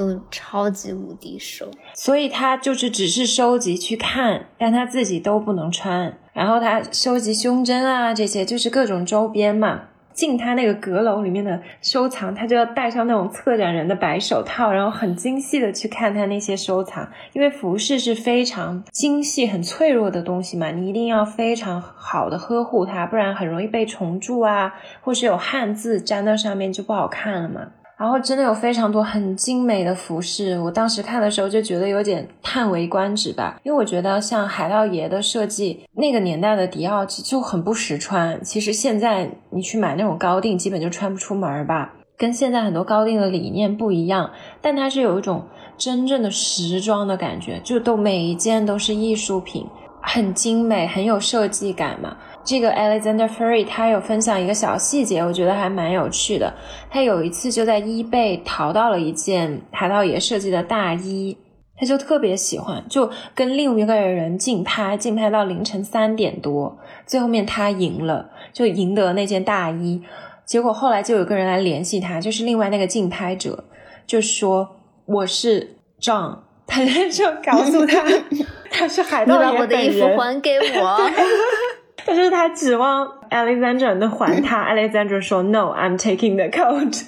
[0.00, 6.16] 都超级无敌瘦，所以他就是只是收集去看，但他自己都不能穿。
[6.32, 9.82] 然后他收集胸针啊，这些就是各种周边嘛。
[10.12, 17.08] 进他那个阁楼里面的收藏，他就要戴上那种策展人的白手套，然后很精细的去看他那些收藏。
[17.32, 27.68] 因为服饰是非常精细、很脆弱的东西嘛，你一定要非常好的呵护它，不然很容易被虫蛀啊，或是有汗渍粘到上面就不好看了嘛。
[28.00, 38.42] 然后真的有非常多很精美的服饰，我当时看的时候就觉得有点叹为观止吧，因为我觉得像海盗爷的设计，那个年代的迪奥就很不实穿。
[38.42, 44.30] 其实现在你去买那种高定，基本就穿不出门吧，跟现在很多高定的理念不一样。
[44.62, 45.44] 但它是有一种
[45.76, 49.66] 真正的时装的感觉，就都每一件都是艺术品，
[50.00, 52.16] 很精美，很有设计感嘛。
[52.44, 56.52] 这个 Alexander Furry 他有分享一个小细节，我觉得还蛮有趣的。
[56.90, 61.36] 他有一次就在 eBay 淘到了一件海盗爷设计的大衣，
[61.76, 70.02] 他就特别喜欢，就跟另一个人竞拍，竞拍到凌晨三点多，最后面他赢了，就赢得那件大衣。
[70.44, 73.64] 结果后来就有个人来联系他，就是另外那个竞拍者，
[74.06, 74.76] 就说
[75.06, 78.02] 我是 John，他就 告诉他
[78.72, 80.98] 他是海盗爷把我的衣服还给我。
[82.04, 87.02] 但是他指望 Alexander 能还他，Alexander 说 No, I'm taking the coat。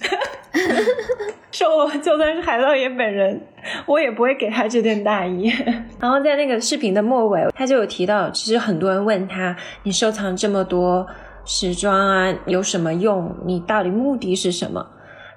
[1.50, 3.40] 说我就算是海盗爷本人，
[3.86, 5.52] 我也不会给他这件大衣。
[6.00, 11.06] 然后在那个视频的末尾，他就有提到，其实很多人问他，你收藏这么多
[11.44, 13.34] 时装啊，有什么用？
[13.44, 14.86] 你到底目的是什么？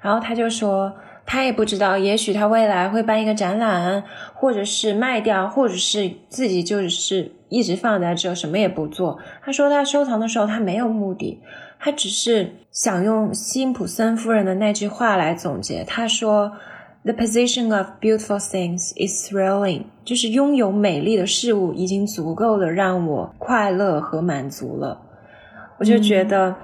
[0.00, 0.92] 然后他就说。
[1.26, 9.18] 他也不知道，也许他未来会办一个展览，或者是卖掉，或者是自己就是一直放在这，什么也不做。
[9.42, 11.42] 他说他收藏的时候他没有目的，
[11.80, 15.82] 他只是想用辛普森夫人的那句话来总结。
[15.82, 16.52] 他说
[17.02, 25.00] ：“The position of beautiful things is thrilling。”就是拥有美丽的事物已经足够的让我快乐和满足了。
[25.78, 26.54] 我就觉得，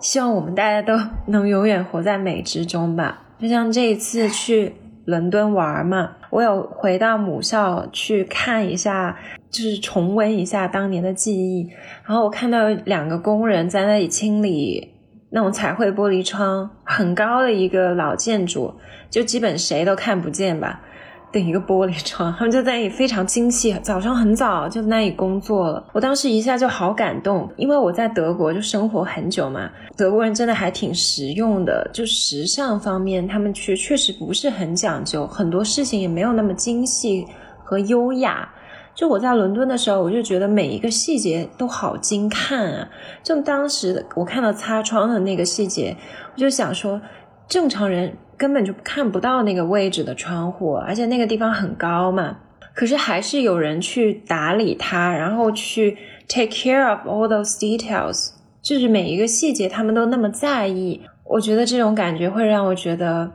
[0.00, 3.22] 希望我们大家都能永远活在美之中吧。
[3.40, 4.74] 就像这一次去
[5.04, 9.16] 伦敦玩嘛，我有回到母校去看一下，
[9.48, 11.70] 就是重温一下当年的记忆。
[12.04, 14.92] 然后我看到有两个工人在那里清理
[15.30, 18.74] 那种彩绘玻璃窗，很高的一个老建筑，
[19.08, 20.82] 就基本谁都看不见吧。
[21.30, 25.84] 的一个玻璃窗，他们就在那里非常精细，早上很早就在那里工作了。
[25.92, 37.26] 我当时一下就好感动，因为我在德国就生活很久嘛，德国人真的还挺实用的，就时尚方面他们确确实不是很讲究，很多事情也没有那么精细
[37.62, 38.48] 和优雅。
[38.94, 42.88] 就我在伦敦的时候，我就觉得每一个细节都好精看啊！
[43.22, 45.96] 就当时我看到擦窗的那个细节，
[46.34, 47.00] 我就想说，
[47.48, 48.16] 正常人。
[48.38, 52.38] 根本就看不到那个位置的窗户，而且那个地方很高嘛。
[52.72, 58.30] 可是还是有人去打理它，然后去 take care of all those details，
[58.62, 61.00] 就是每一个细节他们都那么在意。
[61.24, 63.28] 我觉得这种感觉会让我觉得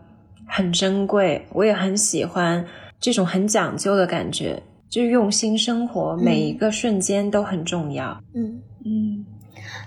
[0.47, 2.65] 很珍贵，我也很喜欢
[3.02, 8.17] 这种很讲究的感觉，就用心生活，每一个瞬间都很重要。
[8.34, 9.26] 嗯嗯。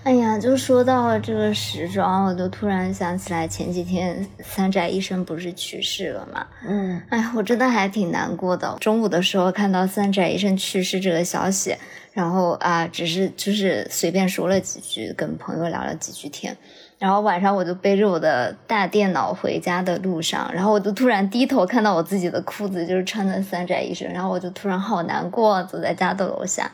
[0.03, 6.47] 哎呀，就说到这个时装，我就突然想起来前几天 三宅一生不是去世了嘛？
[6.65, 8.77] 嗯，哎，我真的还挺难过的。
[8.79, 11.75] 中午的时候看到三宅一生去世这个消息，
[12.13, 16.55] 然后啊，只是就是随便说了几句，跟朋友聊了几句天，
[16.97, 26.71] 然后晚上我就背着我的大电脑回家的路上，然后我就突然低头看到我自己的裤子就是穿的三宅一生，然后我就突然好难过，走在家的楼下。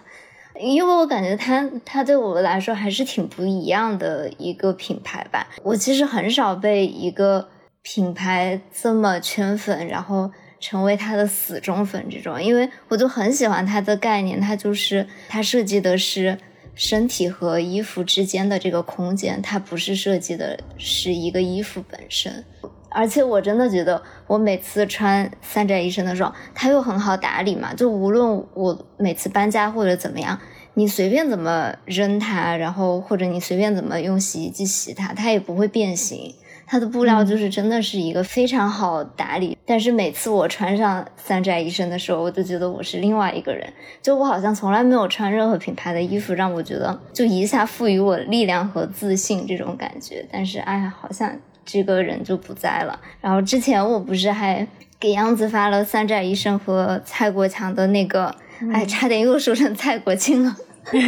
[0.60, 5.48] 因为我感觉它它对我来说还是挺不一样的一个品牌吧。
[5.64, 7.50] 我其实很少被一个
[7.82, 12.42] 品牌这么圈粉，然后成为它的死忠粉这种。
[12.42, 16.38] 因为我就很喜欢它的概念，它就是它设计的是
[16.76, 22.44] 身体和衣服之间的这个空间，它不是设计的是一个衣服本身。
[22.94, 27.74] 而且我真的觉得，我每次穿三宅一生的时候，它又很好打理嘛。
[27.74, 30.40] 就无论我每次搬家或者怎么样，
[30.76, 36.36] 你随便怎么扔它，然后或者你随便怎么用洗衣机洗它，它也不会变形。
[36.66, 43.72] 它的布料就是真的是一个非常好打理，但是每次我穿上三宅一生的时候，我就觉得我是另外一个人。
[44.02, 50.26] 就我好像从来没有穿任何品牌的衣服，让我觉得就一下赋予我力量和自信这种感觉。
[50.32, 53.00] 但是哎，好像这个人就不在了。
[53.22, 54.68] 然后之前我不是还
[55.00, 58.34] 给杨子发了三宅一生和蔡国强的那个，
[58.74, 60.56] 哎，差点又说成蔡国庆了，
[60.92, 61.00] 就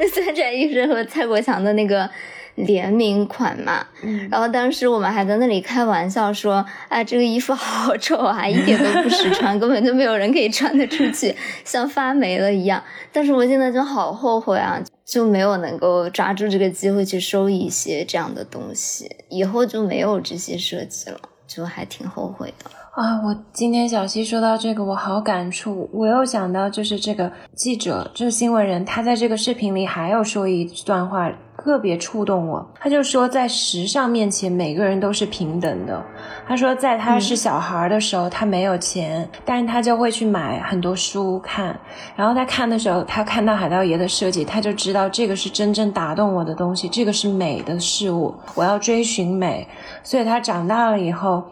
[0.00, 2.08] 是三宅一生和蔡国强的那个。
[2.56, 3.84] 联名款嘛，
[4.30, 22.70] 然后当时我们还在那里开玩笑说：“哎，这个衣服好丑啊，一点都不实穿， 根本就没有人可以穿得出去，像发霉了一样。”但是我现在就好后悔啊，就没有能够抓住这个机会去收一些这样的东西，以后就没有这些设计了，就还挺后悔的。
[22.94, 25.90] 啊，我今天小溪说到这个，我好感触。
[25.92, 31.28] 我又想到，就是这个记者，就是新闻人，他在这个视频里还有说一段话，
[31.58, 32.64] 特别触动我。
[32.78, 36.00] 他就说，在时尚面前，每个人都是平等的。
[36.46, 41.76] 他说，在他是小孩的时候，他没有钱，但是他就会去买很多书看。
[42.14, 49.66] 然后他看的时候，他看到海盗爷的设计，他就知道这个是真正打动我的东西，这个是美的事物，我要追寻美。
[50.04, 51.42] 所以他长大了以后。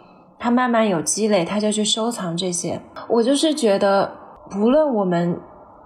[0.42, 2.80] 他慢慢有积累，他就去收藏这些。
[3.08, 4.10] 我就是觉得，
[4.50, 5.38] 不论我们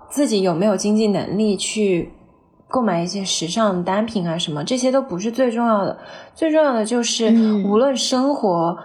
[0.08, 2.10] 自己有没有经济能力去
[2.66, 5.98] 购买一些时尚单品啊什么，这些都不是最重要的。
[6.34, 7.30] 最重要的就是，
[7.66, 8.78] 无论生活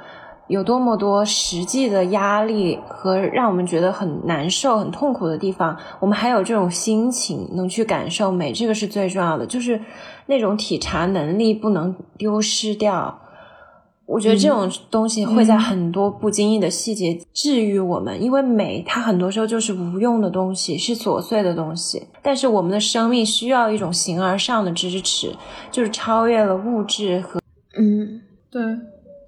[0.47, 9.45] 有多么多实际的压力和让我们觉得很难受、很痛苦的地方，我们还有这种心情能去感受美，这个是最重要的。
[9.45, 9.79] 就是
[10.25, 13.17] 那种体察能力不能丢失掉。
[14.11, 22.05] 我觉得这种东西会在很多不经意的细节治愈我们，因为美它很多时候就是无用的东西，是琐碎的东西。
[22.21, 25.33] 但是我们的生命需要一种形而上的支持，
[25.71, 27.39] 就是超越了物质和
[27.79, 28.61] 嗯，对，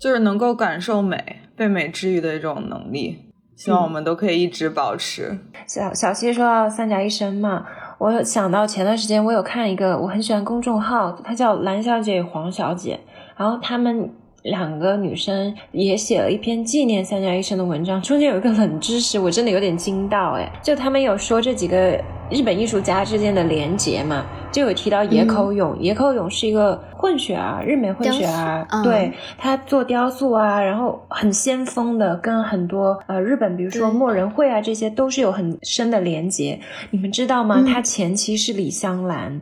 [0.01, 1.17] 就是能够感受美、
[1.55, 3.31] 被美治愈的一种能力。
[3.55, 5.39] 希望我们都可以一直保持。
[5.65, 7.65] 小小溪说到三甲医生嘛，
[7.99, 12.99] 我想到前段时间我有看一个我很喜欢公众号，它叫蓝小姐与黄小姐，
[13.37, 14.11] 然后他们。
[14.43, 20.51] 两个女生也写了一篇纪念三宅一生的文章，中间有一个冷知识，我真的有点惊到哎！
[20.61, 36.59] 就他们有说这几个日本艺术家之间的连结嘛，就有提到野口勇，野口勇是一个混血儿，日美混血儿，对他做雕塑啊，然后很先锋的，跟很多呃日本，比如说墨人会啊，这些都是有很深的连结。
[36.91, 37.63] 你们知道吗？
[37.65, 39.39] 他前妻是李香兰。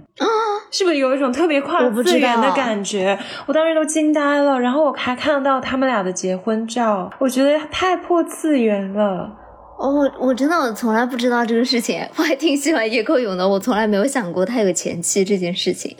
[0.72, 3.18] 是不是有一种特别跨次元的感觉？
[3.46, 4.60] 我当时都惊呆了。
[4.60, 9.38] 然后我还看到他们俩的结婚照，我觉得太破次元了。
[9.78, 12.02] 哦，我真的我从来不知道这个事情。
[12.18, 15.96] 我还挺喜欢叶克勇的，我从来没有想过他有前妻这件事情。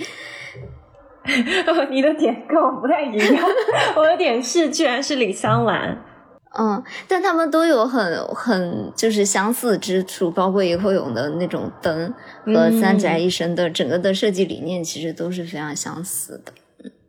[1.92, 3.44] 你的点跟我不太一样，
[3.96, 5.98] 我的点是居然是李香兰。
[6.60, 12.14] 嗯，但他们都有很很就是相似之处，包括野口勇的那种灯
[12.46, 16.52] 和三宅一生的整个的设计理念，其实都是非常相似的。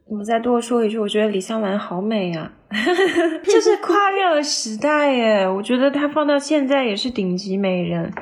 [0.06, 2.52] 我再多说一句，我觉得李香兰好美呀，
[3.42, 5.48] 就是跨越了时代耶。
[5.48, 8.12] 我觉得她放到现在也是顶级美人，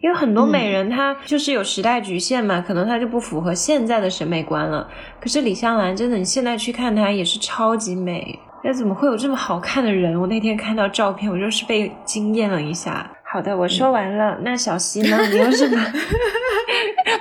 [0.00, 4.88] 因为很多美人她就是有时代局限嘛，可能她就不符合现在的审美观了。
[5.20, 8.38] 可是李香兰真的，你现在去看她也是超级美。
[8.64, 10.18] 那怎么会有这么好看的人？
[10.20, 13.10] 我那天看到照片，我就是被惊艳了一下。
[13.24, 14.38] 好的，我说完了。
[14.42, 15.18] 那小溪呢？
[15.30, 15.84] 你有什么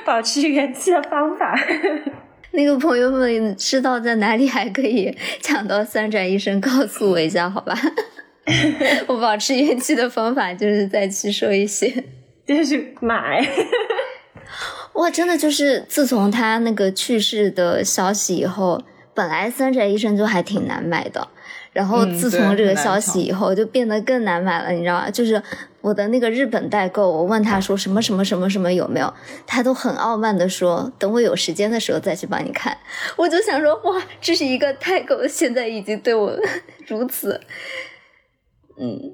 [0.06, 1.58] 保持元气的方法？
[2.54, 7.76] 那个朋友们知道在哪里还可以抢到三宅医生，告诉我一下，好吧？
[9.08, 12.04] 我保持元气的方法就是再去说一些，
[12.46, 13.48] 就是买。
[14.94, 18.84] 哇，真的就是自从他那个去世的消息以后。
[19.14, 21.28] 本来三宅一生就还挺难买的，
[21.74, 25.10] 然后自从这个消息以后就变得更难买了，你知道吗？
[25.10, 25.42] 就是
[25.82, 29.14] 我的那个日本代购，我问他说什么什么什么什么有没有，
[29.46, 32.78] 他都很傲慢的说等我有时间的时候再去帮你看。
[33.18, 36.38] 我就想说哇，这是一个代购，现在已经对我
[36.88, 37.42] 如此，
[38.80, 39.14] 嗯，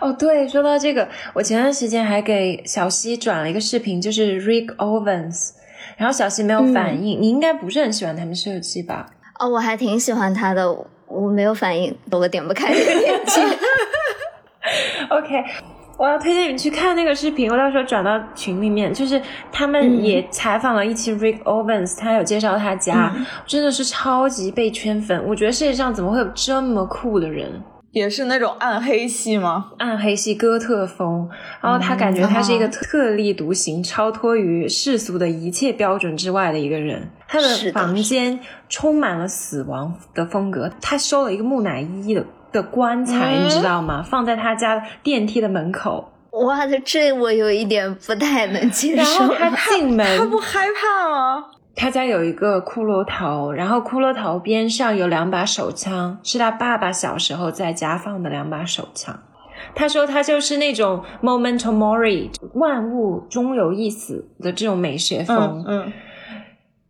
[0.00, 5.50] 哦对，说到这个，我前段时间还给小西转了一个视频，就是 Rick Owens，
[5.96, 9.10] 然后小西没有反应，你应该不是很喜欢他们设计吧？
[9.38, 10.70] 哦，我还挺喜欢他的，
[11.06, 13.40] 我没有反应，我点不开这个链接。
[15.10, 15.44] OK，
[15.98, 18.92] 我要推荐你去看那个视频，我到时候转到群里面。
[18.94, 19.20] 就是
[19.50, 23.12] 他们也采访了一期 Rick Owens，他有介绍他家，
[23.46, 25.24] 真的是超级被圈粉。
[25.26, 27.62] 我觉得世界上怎么会有这么酷的人？
[27.92, 29.72] 也是那种暗黑系吗？
[29.78, 31.28] 暗黑系哥特风，
[31.60, 37.10] 然后他感觉他是一个特立独行、超脱于世俗的一切标准之外的一个人。
[37.28, 44.02] 他的房间充满了死亡的风格，他收了一个木乃伊的的棺材，你知道吗？
[44.02, 46.12] 放在他家电梯的门口。
[46.30, 49.20] 哇，这我有一点不太能接受。
[49.20, 51.44] 然后他进门，他不害怕吗？
[51.74, 59.18] 他家有一个骷髅头，然后骷髅头边上有两把手枪，是他爸爸小时候在家放的两把手枪。
[59.74, 65.92] 他说他就是那种 “momento mori”，万物终有一死的这种美学风，嗯，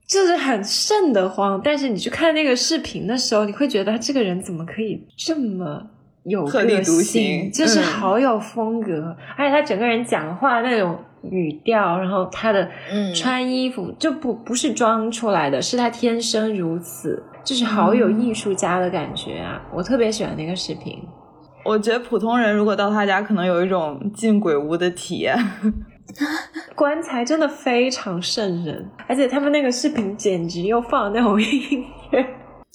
[0.09, 1.61] 就是很瘆得慌。
[1.63, 5.81] 但是你去看那个视频的时候，你会觉得他这个人怎么可以这么
[6.25, 10.99] 有个性，就是好有风格，而且他整个人讲话那种。
[11.31, 12.69] 语调，然后他的
[13.15, 19.61] 穿衣服就不不是装出来的，是他天生如此，就是好有艺术家的感觉啊！
[19.73, 20.99] 我特别喜欢那个视频。
[21.65, 25.37] 我觉得普通人如果到他家，可能有一种进鬼屋的体验。
[26.75, 32.27] 棺材真的非常瘆人，而且他们那个视频简直又放那种音乐。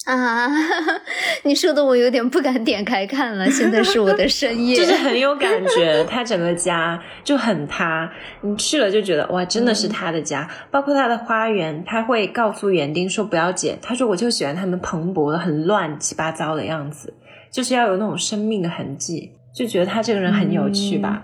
[0.07, 0.47] 啊，
[1.43, 3.49] 你说的我有点不敢点开看了。
[3.51, 6.01] 现在是我的深夜，就是很有感觉。
[6.05, 10.49] 他整个家就很他，你去了就觉得哇，真的是他的家。
[10.71, 13.77] 包括他的花园，他会告诉园丁说不要剪。
[13.81, 17.13] 他说我就喜欢他们蓬勃的、很乱七八糟的样子，
[17.51, 19.33] 就是要有那种生命的痕迹。
[19.53, 21.21] 就觉得他这个人很有趣吧？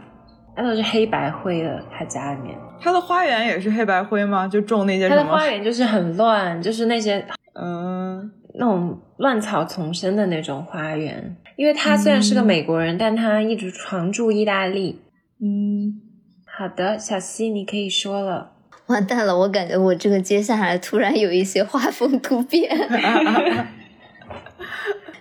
[0.58, 2.54] 那都是黑白灰的，他家里面。
[2.82, 4.46] 他的花园也是黑白灰吗？
[4.46, 5.16] 就种那些什么？
[5.16, 8.30] 他的花园就是很乱，就是那些嗯。
[8.56, 15.02] 那种乱草丛生的那种花园，因为他虽然是个美国人，但他一直常驻意大利。
[15.42, 16.00] 嗯，
[16.46, 18.52] 好的，小溪你可以说了。
[18.88, 22.70] 完蛋了，我感觉我这个接下来突然有一些画风突变。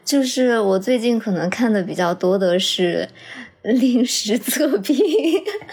[0.04, 3.08] 就是我最近可能看的比较多的是
[3.62, 4.96] 临时测评。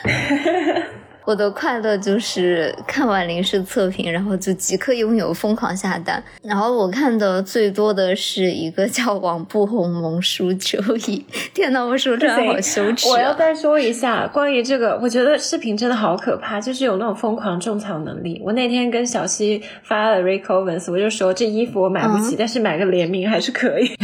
[1.29, 6.23] 我的快乐就是看完零食测评，然后就即刻拥有，疯狂下单。
[6.41, 11.23] 然后我看的最多的是一个叫“王不红萌叔周易”。
[11.53, 13.07] 天呐，我说出来好羞耻！
[13.09, 18.41] 我要再说一下关于这个，我觉得视频真的好可怕，就是有那种疯狂种草能力。
[18.43, 23.95] 我那天跟小西发了 Rick Owens，我就说这衣服我买不起，但是买个联名还是可以。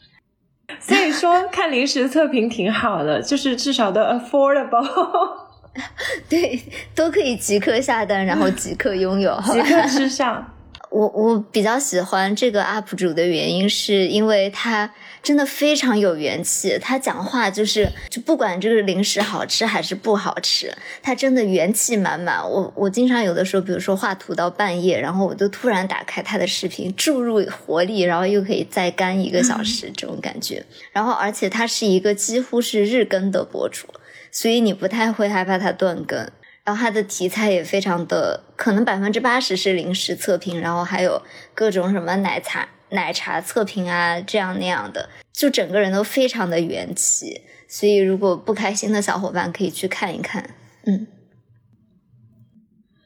[0.80, 5.44] 所以说看零食测评挺好的，就是至少都 affordable。
[6.28, 6.60] 对，
[6.94, 10.50] 都可以即刻下单，然后即刻拥有，即刻吃上。
[10.90, 14.88] 我我比较喜欢这个 UP 主的原因，是因为他
[15.24, 16.78] 真的非常有元气。
[16.80, 20.72] 他讲话就是，就不管这个零食好吃还是不好吃，
[21.02, 22.48] 他真的元气满满。
[22.48, 30.64] 我我经常有的时候，比如说画图到半夜，然后我就突然打开他的视频，注入活力，然后又可以再干一个小时， 这种感觉。
[30.92, 33.88] 然后，而且他是一个几乎是日更的博主。
[34.36, 36.18] 所以你不太会害怕它断更，
[36.64, 41.22] 然后它的题材也非常的，可能百分之八十是零食测评，然后还有
[41.54, 47.42] 各种什么奶茶奶茶测评啊，这样那样的，就整个人都非常的元气。
[47.68, 50.50] 所以如果不开心的小伙伴可以去看一看。
[50.84, 51.06] 嗯，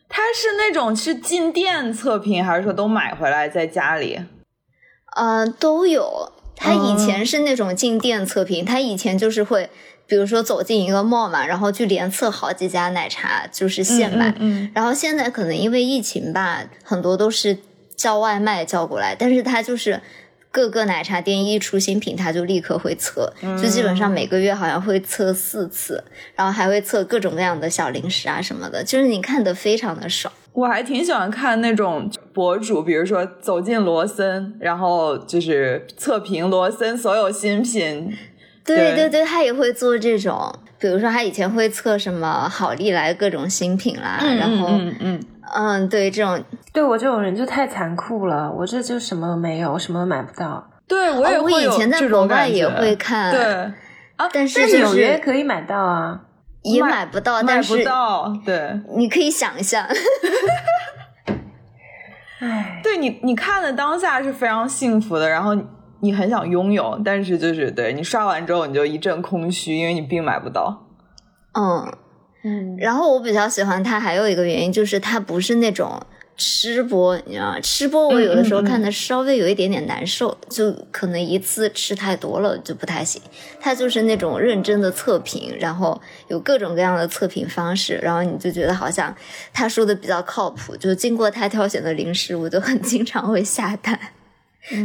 [0.08, 4.18] 他是那种去进店测评，还是说都买回来在家里？
[5.14, 6.32] 嗯，都有。
[6.56, 9.68] 他以前是那种进店测评，他以前就是会。
[10.08, 14.34] 比如说走进一个 mall 嘛，然后去连测好几家奶茶，就是现买。
[14.74, 17.58] 然后现在可能因为疫情吧，很多都是
[17.94, 20.00] 叫外卖叫过来，但是他就是
[20.50, 23.30] 各个奶茶店一出新品，他就立刻会测，
[23.60, 26.02] 就基本上每个月好像会测四次，
[26.34, 30.32] 然后还会测各种各样的小零食啊什么的，就是你看的非常的爽。
[30.54, 38.16] 我还挺喜欢看那种博主，比如说走进罗森，然后就是测评罗森所有新品。
[38.76, 39.08] 对对。
[39.08, 45.20] 对，他也会做这种，比如说他以前会测什么好利来各种新品啦，然后嗯嗯
[45.54, 46.42] 嗯，对这种，
[46.72, 50.68] 对我这种人就太残酷了，我这就什么都没有，什么都买不到。
[50.86, 53.44] 对我也会以前在国外也会看，对。
[54.16, 56.20] 啊，但是纽约可以买到啊，
[56.62, 59.88] 也买不到，但是买不到，对，你可以想一下。
[62.40, 65.56] 哎，对你你看的当下是非常幸福的，然后。
[66.00, 70.86] 你很想拥有，但是就是对你刷完之后你就一阵空虚，因为你并买不到。
[71.52, 71.92] 嗯
[72.44, 76.00] 嗯，然后我比较喜欢它，还有一个原因就是它不是那种
[76.36, 77.60] 吃播，你知道吗？
[77.60, 83.20] 吃播我有的时候看的稍微有一点点难受，就可能一次吃太多了就不太行。
[83.58, 89.12] 它就是那种认真的测评，然后有各种各样的测评方式，然后你就觉得好像
[89.52, 90.76] 他说的比较靠谱。
[90.76, 93.98] 就经过他挑选的零食，我就很经常会下单。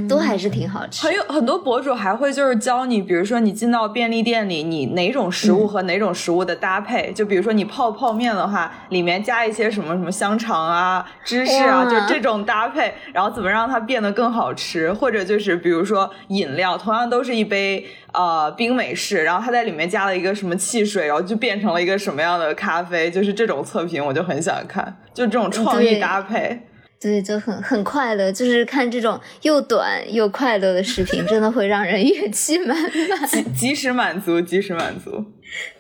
[0.08, 1.06] 都还是挺好吃。
[1.06, 7.12] 很有很多博主还会就是教你，比如说你进到便利店里，你哪种食物和哪种食物的搭配。
[7.14, 14.92] 就比如说你泡泡面的话，里面加一些什么什么香肠啊、芝士啊，就这种搭配，然后怎么让它变得更好吃。
[14.94, 23.12] 或者就是比如说饮料，同样都是一杯呃冰美式，然后它在里面加了一个什么汽水，然后就变成了一个什么样的咖啡。
[23.12, 26.68] 就是这种测评，我就很想看，就这种创意搭配。
[27.04, 32.78] 对，就很很快乐，就是看这种又短又快乐的视频，真的会让人元气满
[33.10, 35.24] 满， 及及时满足，及时满足。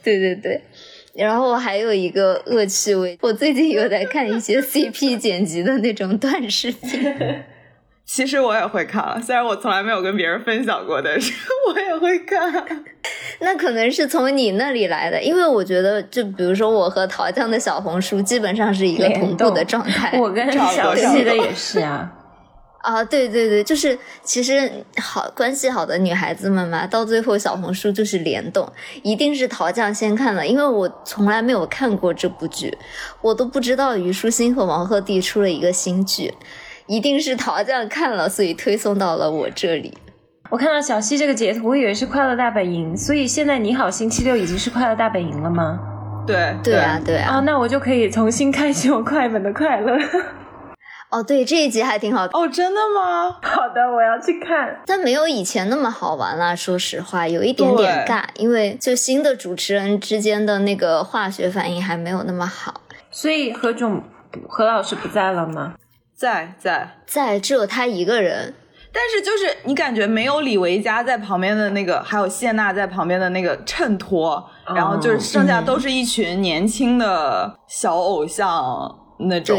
[0.03, 0.61] 对对对，
[1.13, 6.89] 然后我还有一个恶趣味，我最近有在看一些 CP 剪辑的那种短视频。
[8.13, 11.33] 其实我也会看，虽然我从来没有跟别人分享过，但是
[11.73, 12.63] 我也会看。
[13.39, 20.19] 那可能是从你那里来的，因为我觉得，就比如说我和桃酱的小红书基本上是一个同步的状态。
[20.19, 22.13] 我跟小溪的也是啊。
[22.83, 32.77] 啊，对对对，就是其实好关系好的女孩子们嘛，到最后小红书就是联动，一定是桃酱先看了，因为我从来没有看过这部剧，
[33.21, 36.31] 我都不知道虞书欣和王鹤棣出了一个新剧。
[36.87, 39.97] 一定是桃酱看了，所以推送到了我这里。
[40.49, 45.79] 我看到小溪这个截图，我以为是《快乐大本营》，所以现在你好星期六已经是《快乐大本营》了吗？
[46.27, 47.37] 对对啊对啊。
[47.37, 49.97] 啊，那我就可以重新开启我快本的快乐。
[51.09, 52.25] 哦，对，这一集还挺好。
[52.25, 53.37] 哦，真的吗？
[53.41, 54.81] 好的，我要去看。
[54.85, 62.81] 但没有以前那么好玩了，说实话，有一点点尬，因为就新的主持人之间的那个化学反应还没有那么好。
[63.11, 64.03] 所以何总
[64.47, 65.75] 何老师不在了吗？
[66.15, 68.53] 在在在，只有他一个人。
[68.95, 79.57] 但是就是你感觉没有李维嘉在旁边的那个，还有谢娜在旁边的那个衬托，然后就是剩下都是一群年轻的小偶像那种，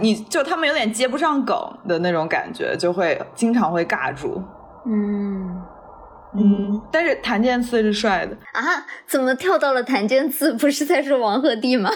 [0.00, 1.56] 你就他们有点接不上梗
[1.86, 4.42] 的那种感觉，就会经常会尬住。
[4.86, 5.62] 嗯
[6.34, 8.84] 嗯，但是谭健次是帅的啊？
[9.06, 10.52] 怎么跳到了谭健次？
[10.52, 11.90] 不是在说王鹤棣吗？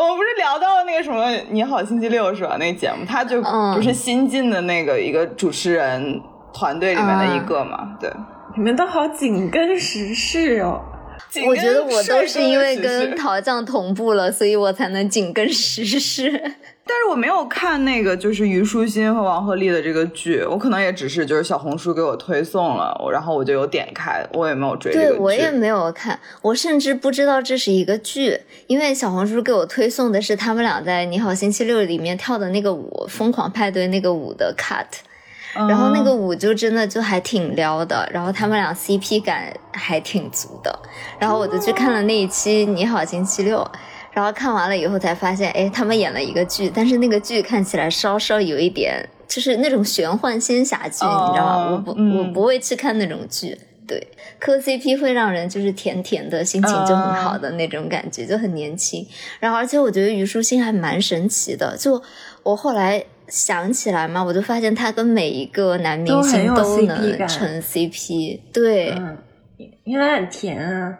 [0.00, 2.56] 我们不是聊到那个什么《你好星期六》是吧？
[2.58, 3.42] 那个节目，他就
[3.74, 6.18] 不是新进的那个一个主持人
[6.54, 7.96] 团队里面的一个嘛？
[8.00, 8.10] 对，
[8.56, 10.80] 你们都好紧跟时事哦。
[11.46, 16.30] 我觉得我都是因为跟 桃酱同步了，所以我才能紧跟时事。
[16.86, 24.92] 但是我没有看那个就是虞书欣和王鹤棣的这个剧，我可能也只是就是小红书给我推送了，然后我就有点开，我也没有追。
[24.92, 34.86] 对我也没有看，我甚至不知道这是一个剧，因为小红书给我推送的是他们俩在《你好星期六》里面跳的那个舞，《疯狂派对》那个舞的 cut。
[35.54, 40.78] 然后那个舞就真的就还挺撩的，然后他们俩 CP 感还挺足的，
[41.18, 43.58] 然后我就去看了那一期《你好星期六》，
[44.12, 51.70] 然后看完了以后才发现，哎，他们演了一个剧，但是那个剧看起来稍稍有一点，就是那种玄幻仙侠剧，你知道吗？
[51.70, 54.06] 我不我不会去看那种剧，对，
[54.38, 59.04] 磕 CP 会让人就是甜甜的心情就很好的那种感觉，就很年轻。
[59.40, 62.00] 然后而且我觉得虞书欣还蛮神奇的，就
[62.44, 63.04] 我后来。
[63.30, 68.94] 想起来嘛，我就发现他跟每一个男明星都能成 CP，对，
[69.84, 70.98] 因为他很甜啊，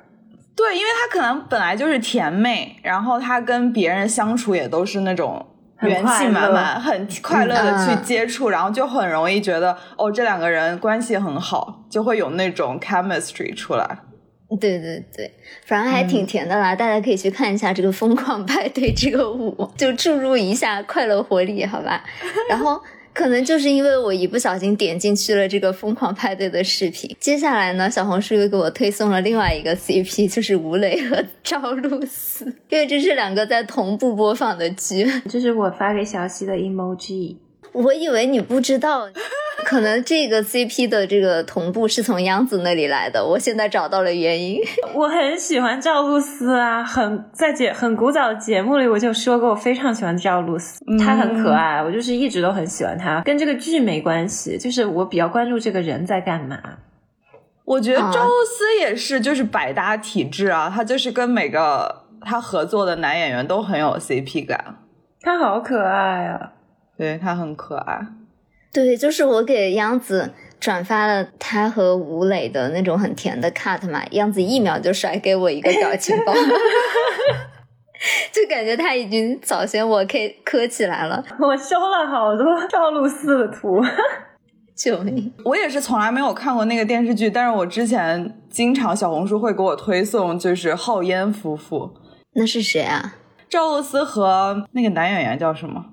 [0.54, 5.44] 对，因为他可能本来就是甜妹，然后他跟别人相处也都是那种
[5.82, 7.54] 元气满满、很快乐。
[7.54, 13.98] 的去接触，然后就很容易觉得哦，这两个人关系很好，就会有那种 chemistry 出来。
[14.56, 15.30] 对对对，
[15.64, 22.04] 反正还挺甜的啦，大家可以去看一下这个疯狂派对这个舞，就注入一下快乐活力，好吧？
[22.48, 22.80] 然后
[23.12, 37.36] 可能就是因为我一不小心点进去了这个疯狂派对的视频，接下来呢，小红书又给我推送了另外一个 CP，就是吴磊和赵露思，因为这是两个在同步播放的剧，这是我发给小溪的 emoji。
[37.72, 39.08] 我以为你不知道，
[39.64, 43.24] 可能这个 CP 的这个同步是从央子那里来的。
[43.24, 44.58] 我现在找到了原因。
[44.94, 53.22] 我很喜欢赵露思啊，很在节很古早的节目里我就说过，我非常喜欢赵露思，她很可爱，我就是一直都很喜欢她。
[53.22, 56.58] 跟这个剧没关系，就是我比较关注这个人在干嘛。
[57.64, 64.78] 我觉得赵露思也是，就是百搭体质啊，她就是跟每个她合作的男演员都很有 CP 感。
[65.20, 66.54] 她好可爱啊！
[67.00, 67.98] 对他很可爱，
[68.74, 76.34] 对，就是我给央子转发了他和吴磊的那种很甜的 cut 嘛，央子一秒就甩给我一个表情包，
[78.30, 81.24] 就感觉他已经早先我 K 磕起来了。
[81.38, 83.82] 我修了好多赵露思的图，
[84.76, 85.32] 救命！
[85.46, 91.94] 我也是从来没有看过那个电视剧，但是我之前经常小红书会给我推送，就是浩烟夫妇。
[92.34, 93.14] 那是谁啊？
[93.48, 95.86] 赵露思和那个男演员叫什么？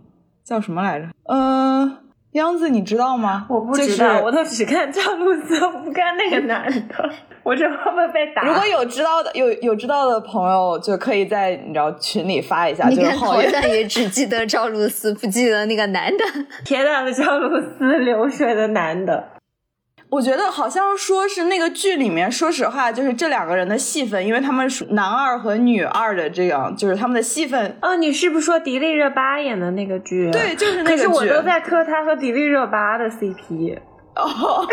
[0.48, 1.08] 叫什么来着？
[1.26, 1.98] 呃，
[2.32, 3.46] 央子，你知道吗？
[3.50, 7.10] 我不知道，我都只看赵露思，我不看那个男的。
[7.44, 8.44] 我这会不会被打？
[8.44, 12.88] 如果有知道的，有有知道的朋友，就可以在你知道群里发一下。
[12.88, 16.24] 你看，好像也只记得赵露思，不记得那个男的。
[16.64, 19.22] 铁打的赵露思，流水的男的。
[20.10, 27.78] 我觉得好像说是那个剧里面，说实话，就是这两个人的戏份，因为他们属男二和女二的这样，就是他们的戏份。
[27.82, 30.32] 哦，你是不是说迪丽热巴演的那个剧？
[30.32, 30.96] 对，就是那个剧。
[30.96, 33.80] 可是我都在磕他和迪丽热巴的 CP。
[34.16, 34.66] 哦。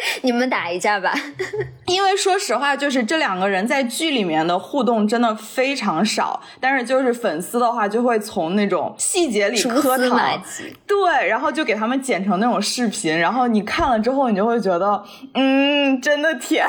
[0.22, 1.12] 你们打一架吧，
[1.86, 10.42] 因为说实话，就是这两个人在剧里面的互动真的非常少，但是就是粉丝的话就会从那种细节里磕糖，
[10.86, 15.02] 对，然后就给他们剪成那种视频，然后你看了之后，你就会觉得，
[15.34, 16.66] 嗯，真的甜。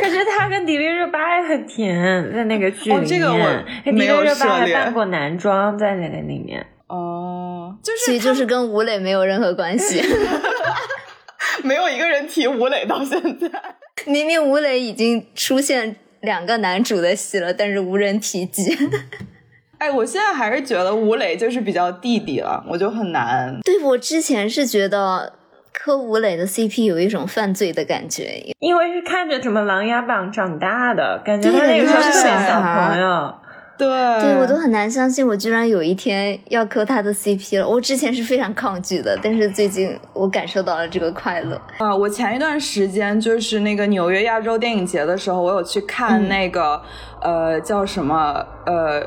[0.00, 6.66] 可是他跟迪丽热巴也很甜，在那个剧里面，这个我迪丽热巴还扮过男装在那个里面。
[6.86, 10.02] 哦，就是其实就是跟吴磊没有任何关系。
[11.62, 13.50] 没有一个人提吴磊到现在，
[14.06, 18.76] 明明吴磊已经出现两个男主的戏了，但是无人提及。
[19.78, 23.58] 哎，我现在还是觉得吴磊就是比较弟弟了，我就很难。
[23.64, 25.32] 对我之前是觉得
[25.72, 33.34] 磕吴磊的 CP 有一种犯罪的感觉，因为是看着什么《琅琊榜》长大的感觉，他那个时候是小朋友。
[33.80, 37.66] 对，对我都很难相信，我居然有一天要磕他的 CP 了。
[37.66, 41.58] 我之前是非常抗拒的，但是最近我感受到了这个快乐。
[41.78, 46.82] 啊，我前一段时间就是那个纽约亚洲电影节的时候，我有去看那个
[47.22, 49.02] 呃叫什么呃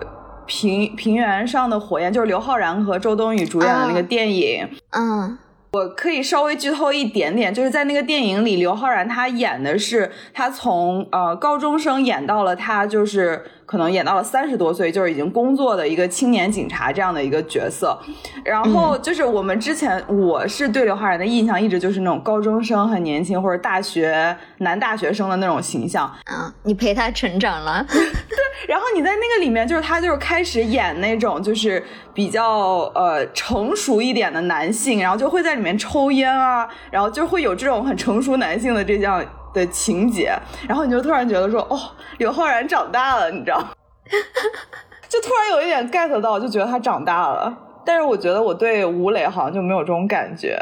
[0.48, 4.68] 平平原上的火焰，就是刘昊然和周冬雨主演的那个电影。
[4.90, 5.38] 嗯。
[5.74, 13.44] 我可以稍微剧透一点点，就是在那个电影里，刘昊然他演的是他从呃高中生演到了他就是
[13.74, 17.98] 可能演到了三十多岁，就是已经工作的一个青年警察这样的一个角色。
[18.46, 26.06] 然后就是我们之前我是对刘昊然的印象一直就是那种高中生很年轻或者大学男大学生的那种形象。
[26.26, 27.84] 啊，你陪他成长了。
[27.90, 35.64] 对，然后你在那个里面就是他就是开始演那种就是比较呃成熟一点的男性，然后就会在里。
[35.64, 40.34] 里面抽烟啊，然后就会有这种很成熟男性的这样的情节，
[40.68, 41.80] 然后你就突然觉得说，哦，
[42.18, 43.62] 刘昊然长大了，你知道，
[45.08, 47.56] 就突然有一点 get 到，就觉得他长大了。
[47.86, 50.58] 但是我觉得我对吴磊好像就没有这种感觉。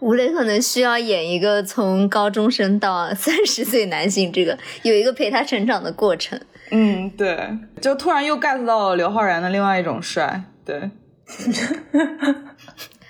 [0.00, 6.38] 吴磊可能需要演一个从高中生到三十岁男性，这个有一个陪他成长的过程。
[6.70, 10.90] 嗯，对，就突然又 get 到了刘昊然的另外一种帅，对。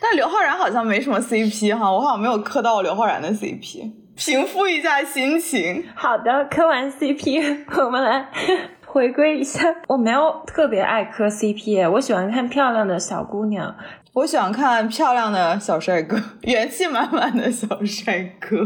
[0.00, 5.84] 但刘昊然好像没什么 CP 哈，我好像没有磕到刘昊然的 CP，平复一下心情。
[5.94, 8.28] 好的，磕完 CP， 我们来
[8.86, 9.62] 回归一下。
[9.88, 13.76] 我没有特别爱磕 CP，我喜欢看漂亮的小姑娘，
[14.14, 18.56] 我喜欢看漂亮的小帅哥， 元气满满的小帅哥。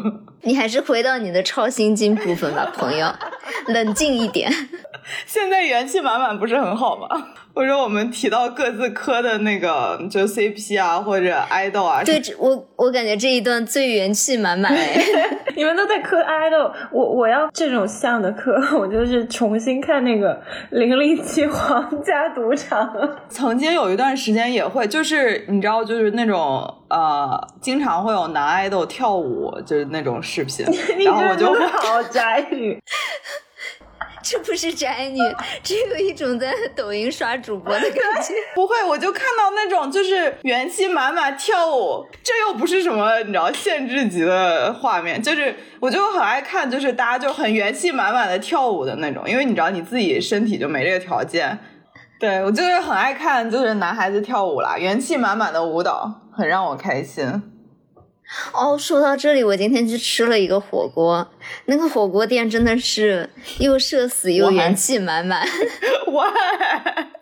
[0.42, 3.12] 你还是回到你的超心经部分吧，朋友，
[3.66, 4.50] 冷静一点。
[5.26, 7.08] 现在元气满满不是很好吗？
[7.54, 12.02] 或者我们提到各自磕的那个，就 CP 啊，或者爱豆啊。
[12.04, 15.04] 对，我我感觉这一段最元气满满哎！
[15.56, 20.34] 你们都在磕爱豆，我我要这种像的磕， 我就是重新看那个
[20.70, 22.86] 《零零七皇家赌场》。
[23.28, 30.64] 曾经有一段时间也会，就是你知道，就是那种呃，经常会有男爱豆跳舞，就是那种视频，
[31.04, 32.80] 然后我就好宅女。
[34.22, 35.18] 这不是宅女，
[35.62, 38.34] 只有一种在抖音刷主播的感觉。
[38.54, 51.58] 不会，我就看到那种就是元气满满跳舞，这又不是什么你知道限制级的画面，就是我就很爱看，就是大家就很元气满满的跳舞的那种，因为你知道你自己身体就没这个条件。
[52.18, 57.42] 对我就是很爱看，就是男孩子跳舞啦，元气满满的舞蹈，很让我开心。
[58.54, 61.26] 哦，说到这里，我今天去吃了一个火锅，
[61.66, 63.28] 那个火锅店真的是
[63.58, 65.42] 又社死又元气满满。
[66.06, 66.22] 喂，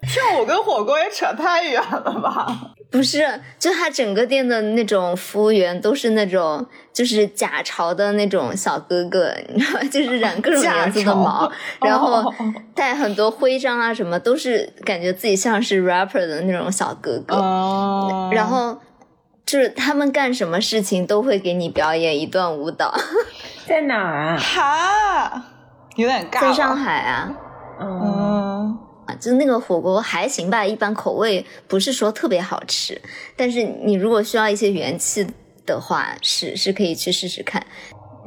[0.08, 2.74] 跳舞跟火锅也扯太远了吧？
[2.90, 9.86] 不是，就他整个店的那种服务员都是那种就是假潮的那种小哥哥，你知道吗？
[9.90, 11.50] 就是染各种颜色的毛，
[11.82, 12.32] 然后
[12.74, 17.36] 带很多徽章啊什么，都是感觉自己像是 rapper 的那种小哥哥。
[17.36, 18.78] 哦，然后。
[19.48, 22.94] 就是他们干什么事情都会给你表演一段舞蹈，
[23.66, 24.36] 在哪儿啊？
[24.36, 25.42] 哈，
[25.96, 26.42] 有点尬。
[26.42, 27.32] 在上海啊。
[27.80, 28.78] 嗯。
[29.06, 33.00] 啊，就那个火锅还行吧，一般口味不是说特别好吃，
[33.36, 35.26] 但是你如果需要一些元气
[35.64, 37.64] 的话，是是可以去试试看。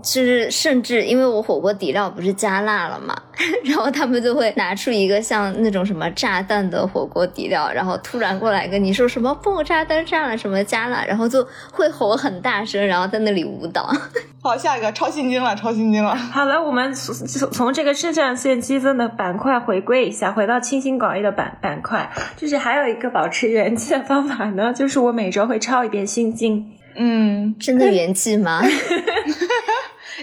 [0.04, 3.16] 就是甚至因为我火锅底料不是加辣了嘛，
[3.64, 13.90] 然后他们就会拿出一个像那种什么炸弹的火锅底料，然后突然过来跟你说什么不炸弹炸了什么加辣，然后就会吼很大声，然后在那里舞蹈。
[14.44, 16.16] 好，下一个超心经了，超心经了。
[16.16, 17.16] 好了，我们从
[17.52, 26.72] 从这个肾上腺激增的板块回归一下，回到清心寡欲的板板块，就是还有一个保持元气的方法呢，就是我每周会抄一遍心经。
[26.96, 28.62] 嗯，真的元气吗？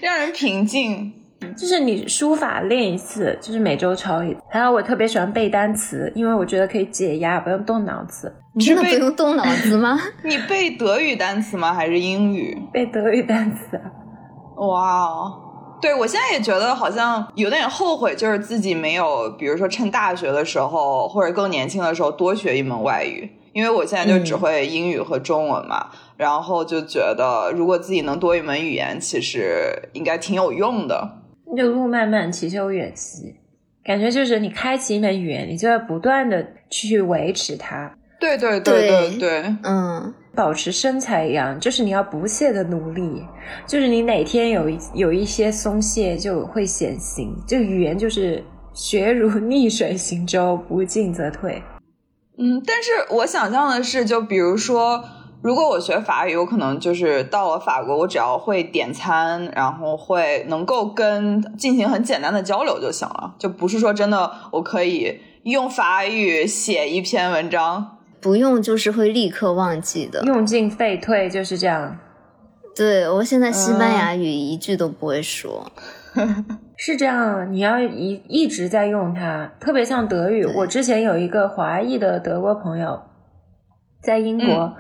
[0.03, 1.13] 让人平静。
[1.57, 4.41] 就是你书法练一次，就是每周抄一次。
[4.51, 8.33] 还有我特别喜欢背单词，因为我觉得可以解压，不用动脑子。
[8.55, 9.97] 你真的不用动脑子吗？
[10.25, 11.73] 你背 德语单词吗？
[11.73, 12.61] 还是英语？
[12.73, 13.81] 背德语单词。
[14.57, 25.89] 哇哦，对我现在也觉得好像有点后悔，就是自己没有，比如说趁大学的时候或者更年轻的时候多学一门外语，因为我现在就只会英语和中文嘛。
[26.17, 31.23] 然后就觉得，如果自己能多一门语言，其实应该挺有用的。
[31.57, 33.35] 就路漫漫其修远兮，
[33.83, 37.93] 感觉就是你开启一门语言，你就要不断的去维持它。
[38.21, 43.25] 对对对对对，嗯，保持身材一样，就是你要不懈的努力。
[43.67, 47.35] 就是你哪天有一有一些松懈，就会显形。
[47.45, 51.61] 这语言就是学如逆水行舟，不进则退。
[52.39, 55.05] 嗯，但是我想象的是，就比如说。
[55.41, 71.97] 如果我学法语，我可能就是到了法国，我只要会点餐，然后会能够跟进行很简单的交流就行了，就不是说真的我可以用法语写一篇文章，不用就是会立刻忘记的，用进废退就是这样。
[72.75, 75.71] 对我现在西班牙语一句都不会说，
[76.81, 80.47] 是这样，你要一一直在用它，特别像德语。
[80.47, 83.03] 我之前有一个华裔的德国朋友，
[84.01, 84.73] 在英国。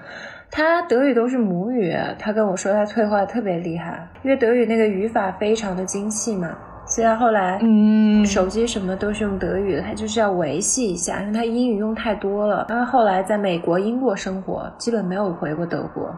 [0.50, 6.56] 他德语都是母语，他跟我说他退化特别厉害，因为德语那个语法非常的精细嘛。
[6.86, 12.64] 虽然后来，嗯，手机什么都是用德语的，他就是要维系一下，因为他英语用太多了。
[12.70, 16.14] 然后后来在美国、英国生活，基本没有回过德国。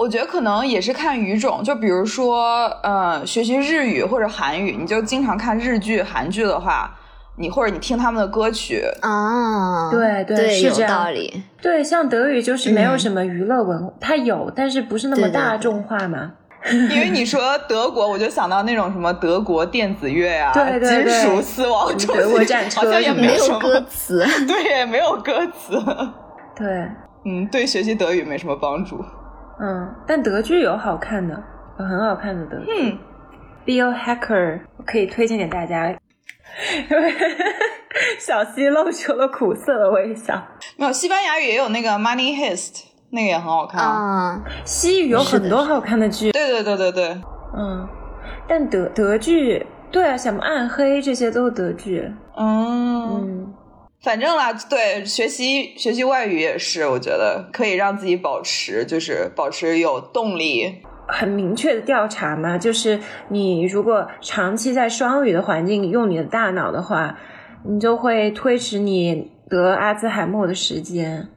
[0.00, 6.96] 我觉得可能也是看语种，就比如说，呃，学习日语或者韩语，你就经常看日剧、韩剧的话。
[7.36, 11.42] 你或者你听他们的歌曲啊，对对，是这道理。
[11.62, 16.32] 对，像德语就是没有什么娱乐文，它有，但是不是那么大众化嘛？
[16.70, 25.82] 因为 你说德国，我就想到那种什么德国电子乐啊，对对对金属死亡德国战车，好像也没有歌词， 对，没有歌词，
[26.54, 26.88] 对，
[27.24, 29.02] 嗯，对，学习德语没什么帮助。
[29.60, 31.42] 嗯，但德剧有好看的，
[31.78, 32.92] 有很好看的德剧。
[32.92, 32.98] 嗯
[33.66, 35.92] ，Bill Hacker 可以推荐给大家。
[38.18, 40.42] 小溪露出了苦涩的微笑。
[40.76, 44.42] 没有，西班牙语也有那个 Money Heist，那个也很好看啊。
[44.64, 46.32] 西语有很多好看的剧。
[46.32, 47.20] 对对对对对，
[47.56, 47.88] 嗯。
[48.48, 52.10] 但德德剧，对啊，什么暗黑这些都是德剧。
[52.36, 53.52] 嗯，
[54.02, 60.82] 反正啦，对，学习学习外语也是，我觉得可以让自己保持，就是保持有动力。
[61.06, 67.18] 很明确的调查嘛，就是你如果长期在双语的环境用你的大脑的话，
[67.68, 71.28] 你就会推迟你得阿兹海默的时间，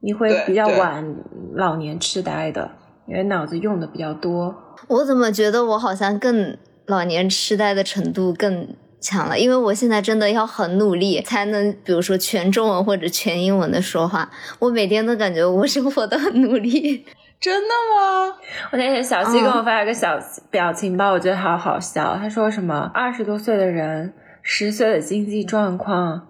[0.00, 1.16] 你会比较晚
[1.54, 2.70] 老年痴呆的，
[3.08, 4.54] 因为脑子用的比较多。
[4.86, 6.56] 我怎么觉得我好像更
[6.86, 8.68] 老年痴呆的程度更
[9.00, 9.38] 强了？
[9.38, 17.04] 因为我现在真的要很努力才能，比如说全中文或者全英文的说话，我每天都感觉我生活的很努力。
[17.40, 18.34] 真的吗？
[18.72, 20.18] 我那天小西给我发了个小
[20.50, 22.16] 表情包，我觉得好好笑。
[22.20, 26.26] 他说什么二十多岁的人，十岁的经济状况，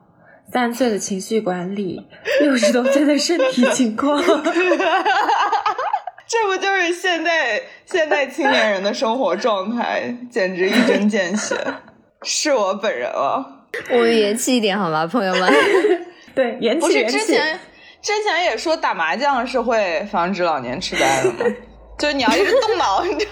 [0.53, 2.07] 三岁的情绪管理，
[2.43, 4.23] 六十多岁的身体情况。
[6.31, 10.15] 这不就是现在现在青年人的生活状态？
[10.31, 11.57] 简直一针见血，
[12.23, 13.65] 是我本人了。
[13.91, 15.53] 我们元气一点好吗，朋友们？
[16.35, 17.05] 对，元气不是。
[17.07, 17.59] 之前
[18.01, 21.57] 之前也说打麻将是会防止老年痴呆的吗？
[21.99, 23.27] 就是你要一直动脑，你就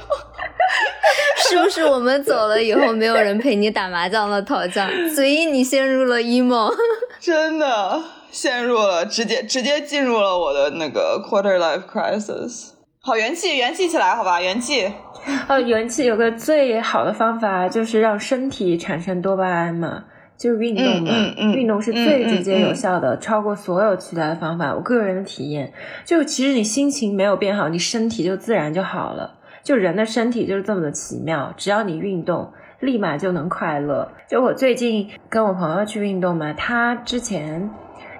[1.49, 4.43] 是不是我们走了以后没有人陪你打麻将了？
[4.43, 6.74] 讨将，所以你陷入了 emo，
[7.20, 12.70] 真的陷入了，直接直接进入了我的那个 quarter life crisis。
[13.07, 14.92] 好，元气元气起来，好吧，元气。
[15.46, 20.02] 呃，元气有个最好的方法就是让身体产生多巴胺嘛。
[20.36, 21.12] 就是运动嘛，
[21.54, 24.74] 运动是最直接有效的，超过所有其他的方法。
[24.74, 25.72] 我个人的体验，
[26.04, 29.36] 就其实你心情没有变好，你身体就自然就好了。
[29.62, 34.11] 就人的身体就是这么的奇妙，只要你运动，立马就能快乐。
[34.28, 37.70] 就我最近跟我朋友去运动嘛，他之前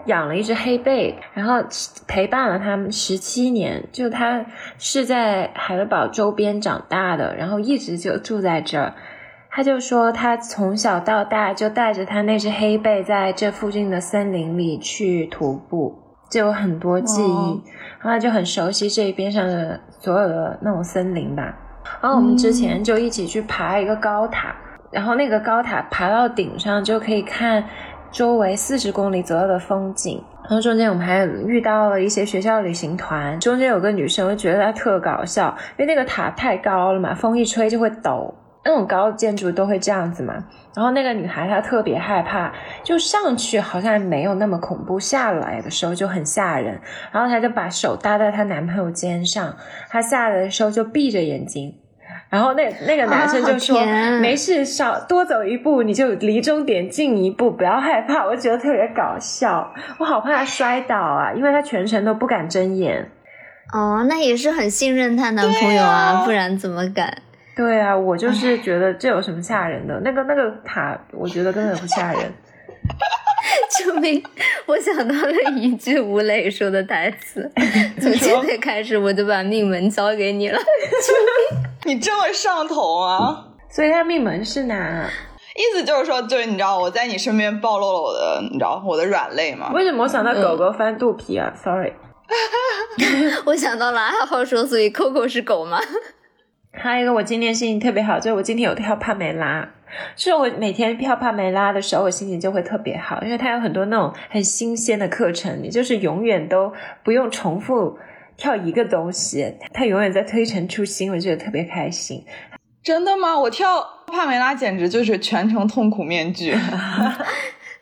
[0.07, 1.63] 养了一只黑贝，然后
[2.07, 3.85] 陪伴了他们十七年。
[3.93, 4.45] 就他
[4.79, 8.95] 是在海德堡周边长大的，然后一直就住在这儿。
[9.51, 15.99] 他就说，他从小到大就带着他那只黑贝在这附近的森林里去徒步，
[16.31, 17.63] 就有很多记忆，
[17.99, 21.43] 然后他就很熟悉这边上的所有的那种森林吧。
[22.03, 24.55] 然后我们之前就一起去爬一个高塔，
[24.91, 27.65] 然后那个高塔爬到顶上就可以看
[28.11, 30.23] 周围四十公里左右的风景。
[30.43, 38.35] 然后中间我们还遇到了一些学校旅行团，中间有个女生，我觉得她特搞笑，因为那个塔太高了嘛，风一吹就会抖。
[38.65, 40.35] 那种高的建筑都会这样子嘛，
[40.75, 42.53] 然后那个女孩她特别害怕，
[42.83, 46.81] 就上去好像没有那么恐怖，下来的时候就很吓人。
[47.13, 49.55] 然后她就把手搭在她男朋友肩上，
[49.89, 51.73] 她下来的时候就闭着眼睛。
[52.29, 53.81] 然后那那个男生就说
[54.21, 63.09] ：“没事，少多走一步你就离终点近一步，不要害怕。”我觉得特别搞笑，我好怕他摔倒啊，因为他全程都不敢睁眼。
[63.73, 67.23] 哦，那也是很信任她男朋友啊，不然怎么敢？
[67.57, 70.01] 对啊，我就是觉得这有什么吓人的？
[70.05, 72.21] 那个那个塔，我觉得根本不吓人。
[73.79, 74.23] 救命！
[74.67, 77.51] 我想到了一句吴磊说的台词
[78.01, 81.95] ：“从现在开始，我就把命门交给你了。”救命！
[81.95, 83.47] 你这么上头啊！
[83.71, 85.09] 所以他命门是哪？
[85.55, 89.71] 意思就是说，就是你知道我在你身边暴露了我的，你知道我的软肋吗？
[89.75, 91.93] 为什么我想到狗狗翻肚皮啊？Sorry，
[93.47, 95.79] 我想到了阿浩说，所以 Coco 是狗吗？
[96.73, 99.71] 还有一个我今天心情特别好，就是我今天有跳帕梅拉。
[100.17, 106.73] 是我每天跳帕梅拉的时候，我心情就会特别好，因为它有很多那种很新鲜的课程，你就是永远都
[107.03, 107.99] 不用重复
[108.37, 112.25] 跳一个东西，它永远在推陈出新，我觉得特别开心。
[112.83, 113.39] 真的吗？
[113.39, 116.57] 我跳帕梅拉简直就是全程痛苦面具。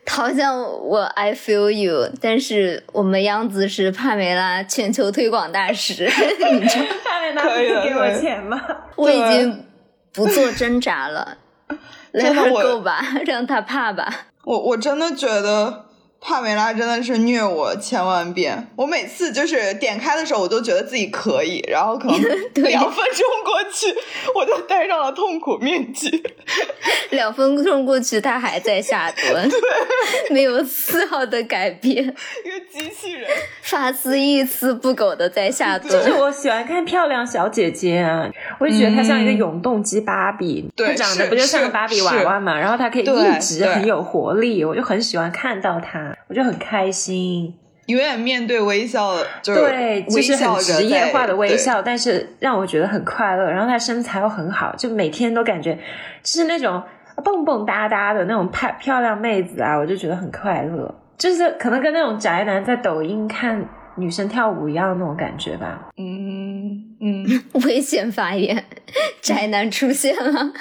[0.06, 8.60] 好像我 I feel you，但是我们央子是帕梅拉全球推广大使，你知道帕梅拉可以给我钱吗？
[8.96, 9.64] 我已经
[10.12, 11.38] 不做挣扎了
[12.14, 14.08] ，Let her go 吧， 让他怕吧。
[14.44, 15.83] 我我真的觉得。
[16.26, 22.18] 帕梅拉真的是虐我千万遍，我每次就是点开的时候，我都觉得自己可以，然后可能
[22.64, 23.94] 两分钟过去，
[24.34, 26.08] 我就戴上了痛苦面具。
[27.10, 29.50] 两分钟过去，他还在下蹲，
[30.32, 33.28] 没有丝毫的改变，一个机器人，
[33.60, 35.92] 发丝一丝不苟的在下蹲。
[35.92, 46.13] 就是我喜欢看漂亮小姐姐啊，我就觉得她像一个永动机芭比，她长得不就像个芭比娃娃嘛，然后她可以一直很有活力，我就很喜欢看到她。
[46.28, 47.54] 我就很开心，
[47.86, 53.50] 永远面对微笑，就是对，就是很职业化的微笑，但是让我觉得很快乐。
[53.50, 55.74] 然后他身材又很好，就每天都感觉
[56.22, 56.82] 就是那种
[57.22, 60.94] 蹦蹦哒哒的那种漂漂亮妹子啊，我就觉得很快乐。
[61.16, 63.64] 就是可能跟那种宅男在抖音看
[63.96, 65.88] 女生跳舞一样那种感觉吧。
[65.96, 67.24] 嗯嗯，
[67.64, 68.64] 危险发言，
[69.20, 70.52] 宅男出现了。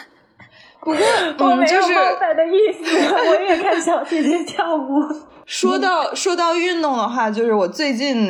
[0.80, 0.96] 不过
[1.50, 5.02] 我没有冒犯的意思，我也看小姐姐跳舞。
[5.46, 8.30] 说到说到运动的话，就是我最近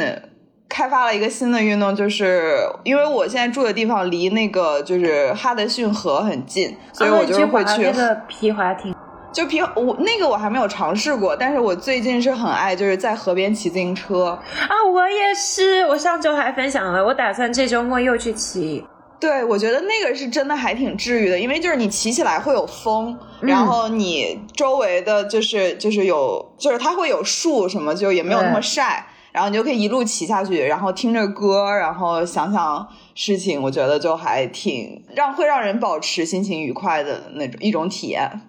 [0.68, 8.93] 开发了一个新的运动，就是因为我现在住的地方离那个就是哈德逊河很近，所以我就会去那个皮划艇。
[9.32, 18.86] 就皮我那个我还没有尝试过，但是我最近是很爱就是在河边骑自行车啊，我也是，我上周还分享了，我打算这周末又去骑。
[19.24, 38.41] 对，我觉得那个是真的还挺治愈的，因为就是你骑起来会有风，然后你周围的就是就是有就是它会有树什么，就也没有那么晒，然后你就可以一路骑下去，然后听着歌，然后想想事情，我觉得就还挺让会让人保持心情愉快的那种一种体验。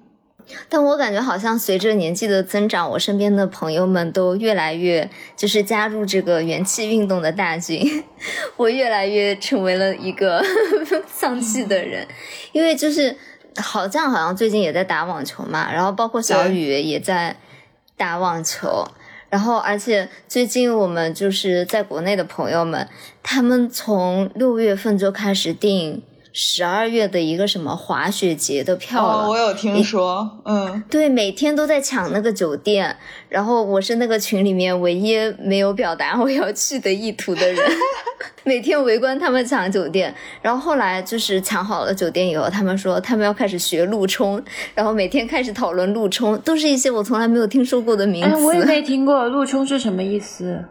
[0.68, 8.04] 但我感觉好像随着年纪的增长，我身边的朋友们都越来越就是加入这个元气运动的大军，
[8.56, 10.44] 我越来越成为了一个
[11.08, 12.06] 丧气的人，
[12.52, 13.16] 因为就是
[13.56, 17.36] 好像好像最近也在打网球嘛，然后包括小雨也在
[17.96, 18.86] 打网球，
[19.30, 22.88] 然后而且最近我们就是在国内的朋友们，
[23.22, 26.02] 他们从六月份就开始订。
[26.36, 32.96] 十二月的一个什么滑雪节的票了，我有听说，嗯，对，每天都在抢那个酒店，
[33.28, 37.56] 然后我是那个群里面唯一没有表达我要去的意图的人，
[38.42, 40.12] 每天围观他们抢酒店，
[40.42, 44.42] 然后后来就是抢好了酒店以后，他们说他们要开始学陆冲，
[44.74, 50.64] 然后每天开始讨论陆冲，都是一些我从来没有听说过的名词，我也没听过陆冲是什么意思，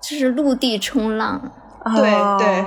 [0.00, 1.50] 就是陆地冲浪，
[1.96, 2.08] 对
[2.38, 2.64] 对。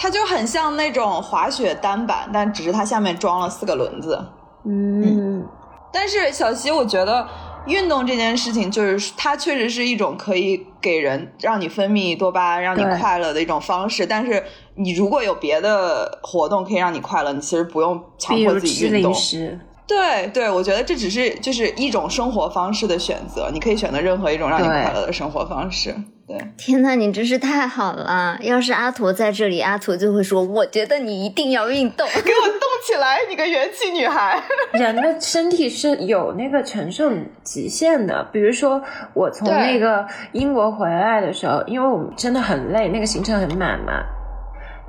[0.00, 4.18] 它就很像那种滑雪单板，但只是它下面装了四个轮子。
[4.64, 5.46] 嗯，
[5.92, 7.28] 但是小溪，我觉得
[7.66, 14.06] 运动这件事情，就是它确实是一种可以给人让你分泌多巴胺、让你快乐的一种方式。
[14.06, 14.42] 但是
[14.76, 19.14] 你如果有别的活动可以让你快乐，你其实不用强迫自己运动零。
[19.20, 19.60] 食，
[19.90, 25.92] 对对，我觉得这只是就是一种生活方式的选择，你可以选择任何一种让你快乐的生活方式。
[26.28, 28.38] 对， 天呐，你真是太好了！
[28.42, 32.06] 要是阿驼在这里，阿驼就会说：“我觉得你一定要运动。
[32.14, 34.40] 给我动起来，你个元气女孩！
[34.74, 37.10] 人的身体是有那个承受
[37.42, 38.22] 极限的。
[38.32, 38.80] 比如说，
[39.12, 44.00] 我从那个英国回来的时候，因为我们真的很累，那个行程很满嘛，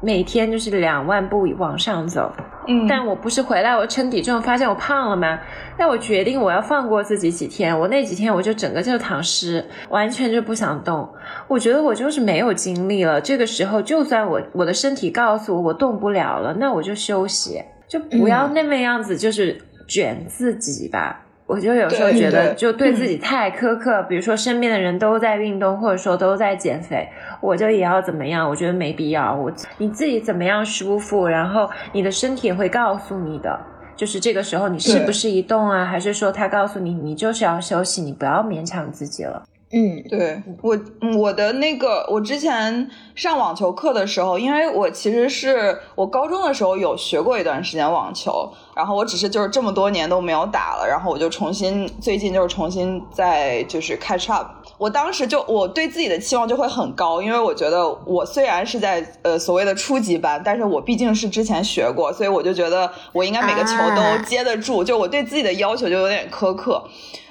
[0.01, 2.31] 每天就是两万步往上走。
[2.67, 5.39] 嗯但我不是回来我称体重，发现我胖了吗？
[5.79, 7.77] 那我决定我要放过自己几天。
[7.77, 11.09] 我那几天我就整个就是躺尸，完全就不想动。
[11.47, 13.19] 我觉得我就是没有精力了。
[13.19, 21.25] 这个时候，就算我我的身体告诉我我动不了了，那我就休息，就不要那么样子，就是卷自己吧。
[21.51, 24.01] 我就有时候觉得，就对自己太苛刻。
[24.03, 27.05] 比如说，身边的人都在运动，或者说都在减肥，
[27.41, 28.49] 我就也要怎么样？
[28.49, 29.35] 我觉得没必要。
[29.35, 33.59] 我你自己怎么样舒服，然后你的身体也会告诉你的。
[33.97, 35.83] 就是这个时候你是不是移动啊？
[35.83, 39.43] 还是说他告诉你你就是要休息，你不要勉强自己了？”
[39.73, 54.47] 嗯对我，嗯我的那个，我之前上网球课的时候，因为我其实是我高中的时候有学过一段时间网球，然后我只是就是这么多年都没有打了，然后我就重新最近就是重新再就是 catch up。
[54.77, 66.83] 我当时就我对自己的期望就会很高，因为我觉得我虽然是在呃所谓的初级班，但是我毕竟是之前学过，所以我就觉得我应该每个球啊都接得住，就我对自己的要求就有点苛刻。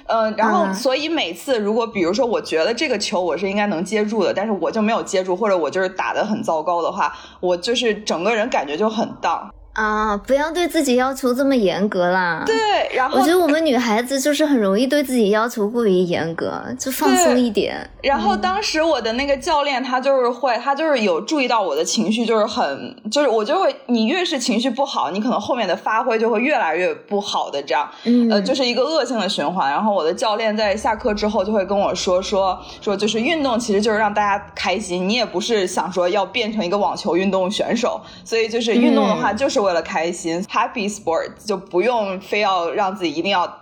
[0.07, 9.53] 嗯，然后嗯所以每次如果比如说我觉得这个球我是应该能接住的，但是我就没有接住，或者我就是打得很糟糕的话，我就是整个人感觉就很荡。
[9.73, 12.43] 啊，不要对自己要求这么严格啦。
[12.45, 12.55] 对，
[12.93, 17.89] 然后我觉得我们女孩子就是很容易对自己要求过于严格，就放松一点。
[18.03, 29.71] 然后当时我的那个教练他就是会，他就是有注意到我的情绪就是很，就是我就会，你越是情绪不好，你可能后面的发挥就会越来越不好的这样，嗯呃，就是一个恶性的循环。
[29.71, 43.59] 然后我的教练在下课之后就会跟我说说说，就是运动其实就是让大家开心，你也不是想说要变成一个网球运动选手，所以就是运动的话就是为了开心、h a p p y sport 就不用非要让自己一定要。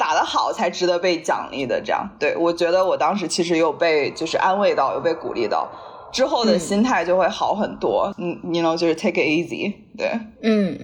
[0.00, 5.68] 打得好才值得被奖励的，这样对我觉得我当时其实有被就是安慰到，有被鼓励到，
[6.12, 8.14] 之后的心态就会好很多。
[8.16, 10.78] 嗯，你 know 就是 take it easy，对，嗯，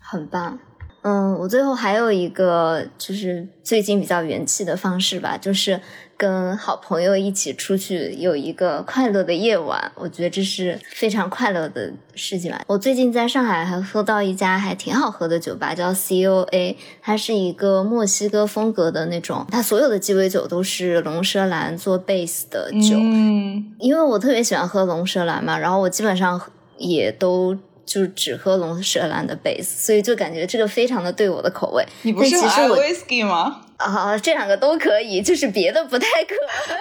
[0.00, 0.56] 很棒。
[1.02, 5.80] 嗯，我最后还有一个就是最近比较元气的方式吧，就是
[6.22, 12.62] 跟好朋友一起出去有一个快乐的夜晚，我觉得这是非常快乐的事情吧。
[12.68, 22.96] 我最近在上海还喝到一家还挺好喝的酒吧，叫 COA，它是一个墨西哥风格的那种，它所有的鸡尾酒都是龙舌兰做 base 的酒。
[22.96, 26.40] 嗯，因为我特别喜欢喝龙舌兰嘛，然后我基本上
[26.78, 31.84] 也都就只喝龙舌兰的 base，所以就感觉这个非常的对我的口味。
[32.02, 36.34] 你不是很爱但其实我 whisky 吗啊，这两个都可以，就是别的不太可。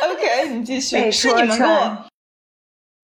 [0.07, 1.11] ？OK，你继续。
[1.11, 2.05] 是你们给我，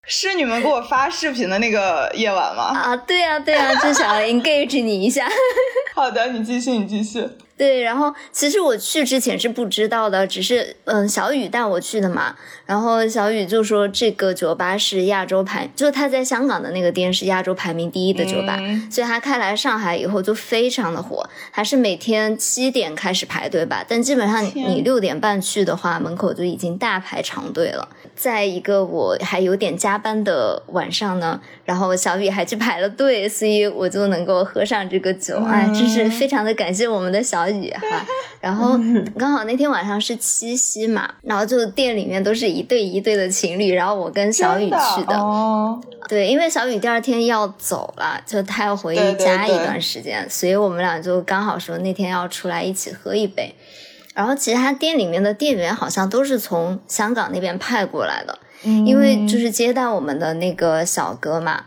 [0.05, 2.63] 是你们给我发视频的那个夜晚吗？
[2.65, 5.27] 啊，对啊，对啊，就想 engage 你一下。
[5.95, 7.27] 好的，你继续，你继续。
[7.57, 12.35] 对，然后其实我去之前是不知道的，只是嗯小雨带我去的嘛。
[12.65, 18.91] 然后小雨就说这个酒吧是亚洲排，就是他在香港的那个店是亚洲排名第一的酒吧，嗯。
[18.91, 27.89] 所以他开来上海以后就非常的火，还是每天七点开始排队吧，但基本上你六点半去的话，门口就已经大排长队了。
[28.15, 38.05] 在一个我还有点加班的晚上呢，然后小雨还去排了队，所以我就能够喝上这个酒，哎，真是非常的感谢我们的小雨哈。
[38.39, 38.79] 然后
[39.17, 53.55] 刚好那天晚上是七夕嘛，然后就店里面都是一对一对的情侣，然后我跟小雨去的，哦，对，因为小雨第二天要走了，就他要回家一段时间，所以我们俩就刚好说那天要出来一起喝一杯。
[54.13, 61.65] 然后其实他店里面的店员好像都是从香港那边派过来的，因为就是接待我们的那个小哥嘛，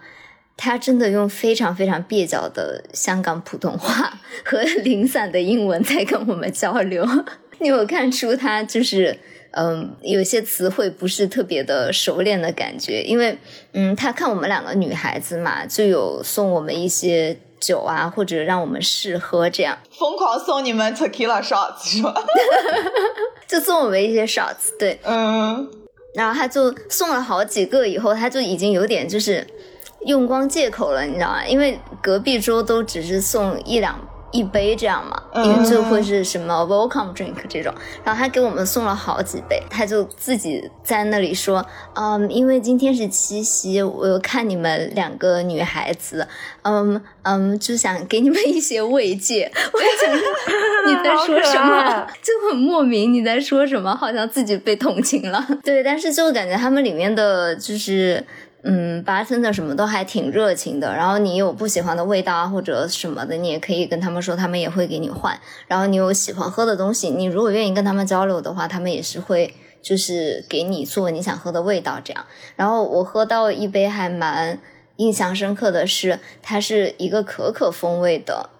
[0.62, 4.12] 他真的用非常非常蹩脚的香港普通话
[4.44, 7.02] 和零散的英文在跟我们交流。
[7.61, 9.18] 你有看出他就是
[9.52, 13.38] 嗯，有些词汇不是特别的熟练的感觉，因为
[13.72, 22.14] 嗯，他看我们两个女孩子嘛，就有送我们一些酒啊，或者让我们试喝这样，疯狂送你们 tequila shots 是吧？
[23.48, 25.68] 就送我们一些 shots，对，嗯，
[26.14, 29.44] 然后他就送了好几个，以后他就已经有点就是
[30.07, 31.46] 用光借口了，你知道吗？
[31.46, 33.99] 因为隔壁桌都只是送一两
[34.33, 37.74] 一杯这样嘛，嗯因为就会是什么 welcome drink 这种，
[38.04, 46.26] 然后他给我们送了好几杯，他就自己在那里说，嗯，因为今天是七夕，我有看你们两个女孩子，
[46.62, 49.50] 嗯嗯，就想给你们一些慰藉。
[49.72, 50.29] 我就想说
[50.87, 52.07] 你在说什么？
[52.22, 53.95] 就很莫名，你在说什么？
[53.96, 55.45] 好像自己被同情了。
[55.64, 58.24] 对，但是就感觉他们里面的就是。
[58.62, 65.38] 嗯，bartender 什么都还挺热情的，然后你有不喜欢的味道啊或者什么的，你也可以跟他们说，他们也会给你换。
[65.66, 72.26] 然后你有喜欢喝的东西，你如果愿意跟他们交流的话，他们也是会就是给你做你想喝的味道这样。
[72.57, 74.58] 然后我喝到一杯还蛮
[74.96, 78.50] 印象深刻的是，它是一个可可风味的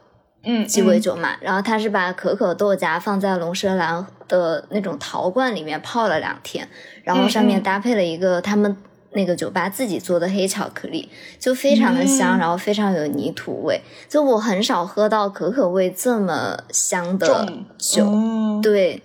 [0.43, 6.67] 嗯，鸡尾酒嘛，然后它是把可可豆荚放在龙舌兰的那种陶罐里面泡了两天，
[7.05, 8.75] 然后上面搭配了一个他们
[9.13, 11.09] 那个酒吧自己做的黑巧克力，
[11.39, 19.03] 就非常的香，嗯然后非常有泥土味，就我很少喝到可可味这么香的酒，嗯对。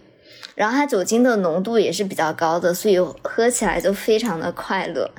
[0.53, 5.11] 然后它酒精的浓度也是比较高的，所以喝起来就非常的快乐。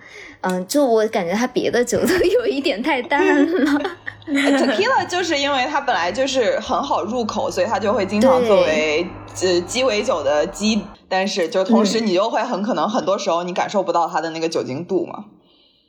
[0.49, 3.81] 嗯，就我感觉它别的酒都 有一点太淡了。
[4.27, 9.05] tequila 就是因为它本来就是很好入口，所以它就会经常作为
[9.43, 15.25] 呃鸡尾酒的基，但是就同时嗯你又会很可能很多时候你感受不到它的那个酒精度嘛。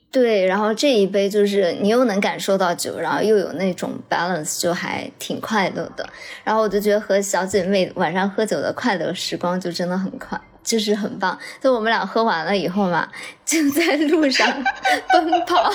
[0.09, 6.07] 对，然后这一杯就是你又能感受到酒，然后又有那种 balance，就还挺快乐的。
[6.43, 11.37] 然后我就觉得和小姐妹晚上喝酒的快乐时光就真的很快，就是很棒。
[11.61, 13.07] 就我们俩喝完了以后嘛，
[13.45, 14.45] 就在路上
[15.13, 15.71] 奔跑，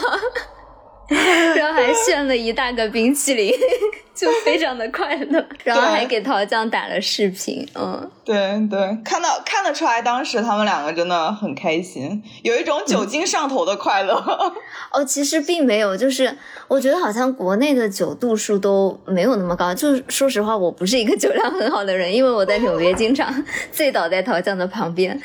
[1.57, 3.53] 然后还炫了一大个冰淇淋，
[4.15, 5.45] 就非常的快乐。
[5.65, 8.11] 然后还给桃酱打了视频，嗯。
[8.25, 8.35] 对
[8.71, 14.15] 对，看到看得出来，当时他们两个真的很开心，有一种酒精上头的快乐。
[14.93, 16.37] 哦，其实并没有，就是
[16.69, 19.75] 我觉得好像国内的酒度数都没有那么高。
[19.75, 25.21] 就是说实话，我不是一个酒量很好的人，因为我在纽约经常醉倒在桃酱的旁边。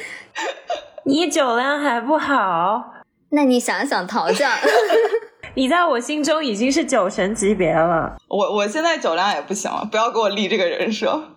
[1.06, 2.94] 你酒量还不好，
[3.30, 4.52] 那你想想，桃酱，
[5.58, 8.16] 你在我心中已经是酒神级别了。
[8.28, 11.32] 我我现在酒量也不行了，不要给我立这个人设。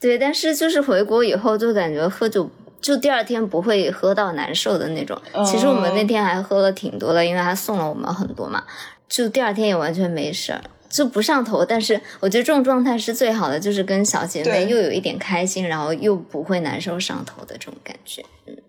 [0.00, 2.50] 对，但是就是回国以后就感觉喝酒。
[2.80, 5.20] 就第二天不会喝到难受的那种。
[5.44, 8.64] 其实我们那天还喝了挺多的，因为他送了我们很多嘛。
[9.06, 11.64] 就第二天也完全没事儿，就不上头。
[11.64, 18.22] 但是我觉得这种状态是最好的，就是跟小姐妹又有一点开心，然后又不会难受上头的这种感觉。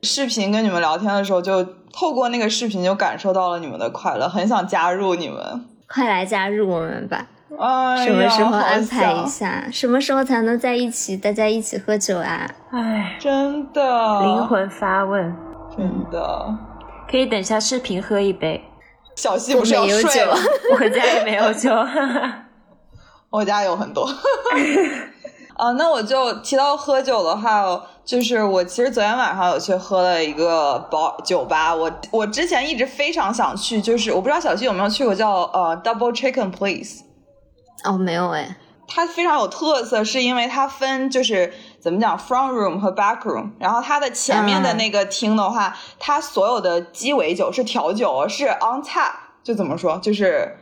[0.04, 1.62] 视频跟你们聊天的时候，就
[1.92, 5.66] 透过那个视频就感受到了你们的快乐，很想加入你们。
[5.88, 7.28] 快来加入我们吧！
[7.60, 9.68] 哎什么时候安排一下？
[9.70, 11.18] 什么时候才能在一起？
[11.18, 12.50] 大家一起喝酒啊？
[12.72, 15.36] 哎，真的，灵魂发问，
[15.76, 16.58] 真的。
[17.10, 18.64] 可以等下视频喝一杯。
[19.22, 20.36] 小溪不是有酒睡了？
[20.74, 21.70] 我家也没有酒，
[23.30, 24.10] 我家有很多。
[25.56, 27.64] 啊，那我就提到喝酒的话，
[28.04, 37.04] 就是我其实昨天晚上有去喝了一个包酒吧，我我之前一直非常想去，就是我不知道小溪有没有去过叫呃 Double Chicken Please。
[37.84, 38.58] 哦，没有哎。
[38.88, 49.14] 它非常有特色，是因为它分就是怎么讲 front room 和 back room，然后它的前面的那个厅的话，它所有的鸡尾酒是调酒，是 on tap，
[49.44, 50.58] 就怎么说，就是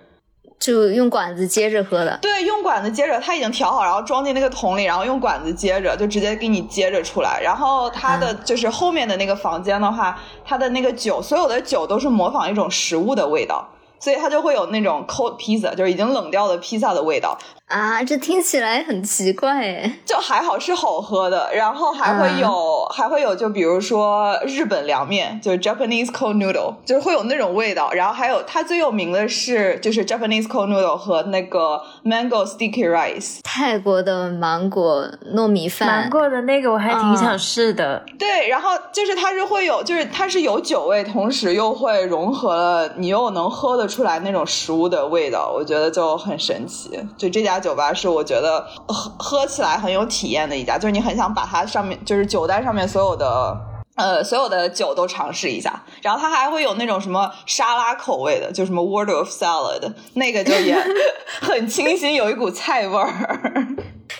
[0.58, 2.18] 就用管子接着喝的。
[2.22, 7.42] 对，用管子接着，它已经调好，然后装进那个桶里，然后用管子接着，就直接给你接着出来。
[7.44, 13.68] 然后它的就是后面的那个房间的话，它的那个酒，所有的酒都是模仿一种食物的味道，
[14.00, 17.38] 所以它就会有那种 cold pizza，就是已经冷掉的披萨的味道。
[17.70, 20.00] 啊，这听起来很奇怪哎。
[20.04, 27.92] 就还好是好喝的，然后还会有、还会有，就比如说日本凉面，就是 Japanese cold noodle，就是会有那种味道。
[27.94, 33.40] 然后还有它最有名的是就是 Japanese cold noodle 和那个 mango sticky rice。
[33.44, 38.04] 泰国的芒果糯米饭，芒果的那个我还挺想试的。
[38.18, 47.00] 对，然后就是它是会有，就是它是有酒味，同时又会融合了你又能喝得出来那种食物的味道，我觉得就很神奇。
[47.16, 53.58] 就这家酒吧是我觉得喝喝起来很有体验的一家，就是你很想把它上面就是酒单上面所有的。
[53.96, 60.74] 呃，所有的酒都尝试一下，然后它还会有那种什么沙拉口味的，就什么 Word of Salad，那个就也
[61.42, 63.68] 很清新，有一股菜味儿。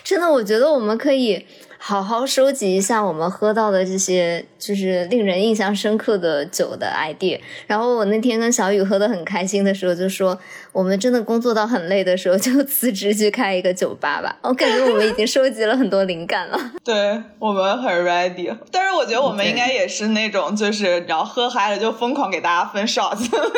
[0.04, 1.46] 真的，我觉得我们可以
[1.82, 7.40] 好好收集一下我们喝到的这些就是令人印象深刻的酒的 idea。
[7.66, 10.38] 然后我那天跟小雨喝的很开心的时候，就说
[10.72, 14.36] 我们真的工作到很累的时候，就辞职去开一个酒吧吧。
[14.42, 16.58] 我感觉我们已经收集了很多灵感了。
[16.84, 23.54] 对我们很 ready，但是我觉得我们应该也是那种，就是然后喝嗨了就疯狂给大家分 shots， 朋友们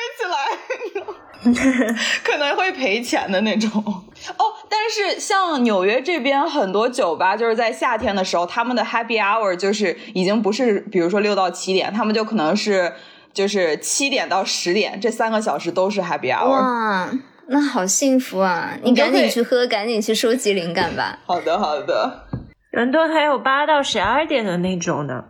[0.00, 1.25] 一起来。
[2.24, 3.70] 可能会赔钱的那种。
[3.80, 12.92] 哦，但是像纽约这边很多酒吧，就是在夏天的时候，他们的 Happy Hour 就是已经不是，比如说六到七点，他们就可能是
[13.32, 16.48] 就是七点到十点这三个小时都是 Happy Hour。
[16.48, 17.10] 哇，
[17.48, 18.76] 那好幸福啊！
[18.82, 21.20] 你赶紧去喝，赶紧去收集灵感吧。
[21.26, 22.26] 好的，好的。
[22.72, 25.24] 伦敦还有八到十二点的那种呢。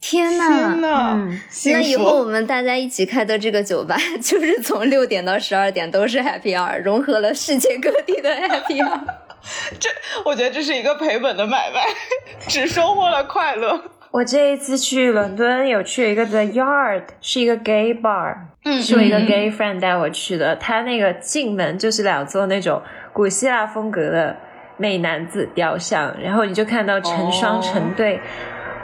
[0.00, 0.46] 天呐！
[0.48, 1.28] 天呐！
[1.66, 9.00] 那以后我们大家一起开的这个酒吧， 就是从六点到十二点都是 Happy Hour，融合了世界各地的 Happy Hour。
[9.78, 9.90] 这，
[10.24, 11.82] 我觉得这是一个赔本的买卖，
[12.48, 13.80] 只收获了快乐。
[14.10, 20.56] 我这一次去伦敦有去一个 The Yard，是一个 gay bar，嗯，是我一个 gay friend 带我去的。
[20.56, 22.82] 他那个进门就是两座那种
[23.12, 24.36] 古希腊风格的
[24.78, 28.18] 美男子雕像，然后你就看到成双成对，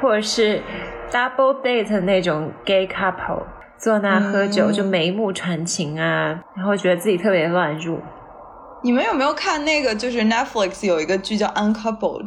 [0.00, 0.60] 或者是。
[1.12, 3.44] Double date 那种 gay couple
[3.78, 8.00] 坐那喝酒就眉目传情啊，然后觉得自己特别乱入。
[8.82, 9.94] 你们有没有看那个？
[9.94, 12.26] 就是 Netflix 有一个剧叫 Uncoupled，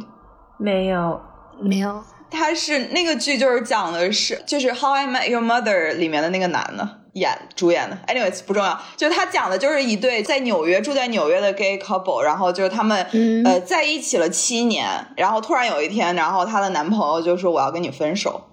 [0.57, 1.21] 没有，
[1.61, 2.03] 没有。
[2.31, 7.97] 它是那个剧就是讲的是就是 How I Met Your Mother 里面的那个男的演主演的。
[8.07, 13.03] Anyways 不重要，就是他讲的就是一对在纽约住在纽约的 gay couple，然后就是他们
[13.45, 14.87] 呃在一起了七年，
[15.17, 18.48] 然后突然有一天，然后她的男朋友就说我要跟你分手。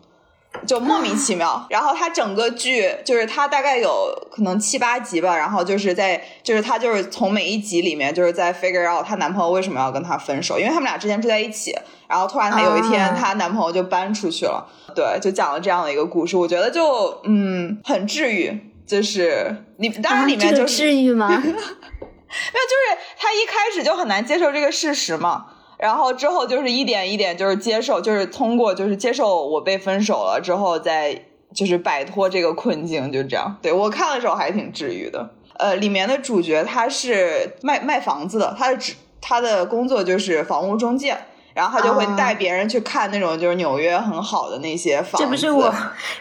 [0.66, 11.76] 就莫名其妙， 然后他整个剧就是他大概有可能七八集吧，然后就是在就是她就是从每一集里面就是在 figure out 她男朋友为什么要跟她分手，因为他们俩之前住在一起，
[12.08, 21.28] 然后突然她有一天她男朋友就搬出去了，对，就讲了这样的一个故事，我觉得就嗯很治愈，就是你当然里面就治愈吗？
[21.30, 25.46] 没有，就是他一开始就很难接受这个事实嘛。
[25.78, 31.22] 然后之后就是一点一点，就是接受，就是通过，就是接受我被分手了之后，再
[31.54, 33.56] 就是摆脱这个困境，就这样。
[33.62, 35.30] 对我看的时候还挺治愈的。
[35.58, 41.16] 呃，里面的主角他是卖卖房子的，他的职他的工作就是房屋中介，
[41.54, 45.24] 然后他就会带别人去看那种就是纽约很好的那些房子。
[45.24, 45.74] 这不是我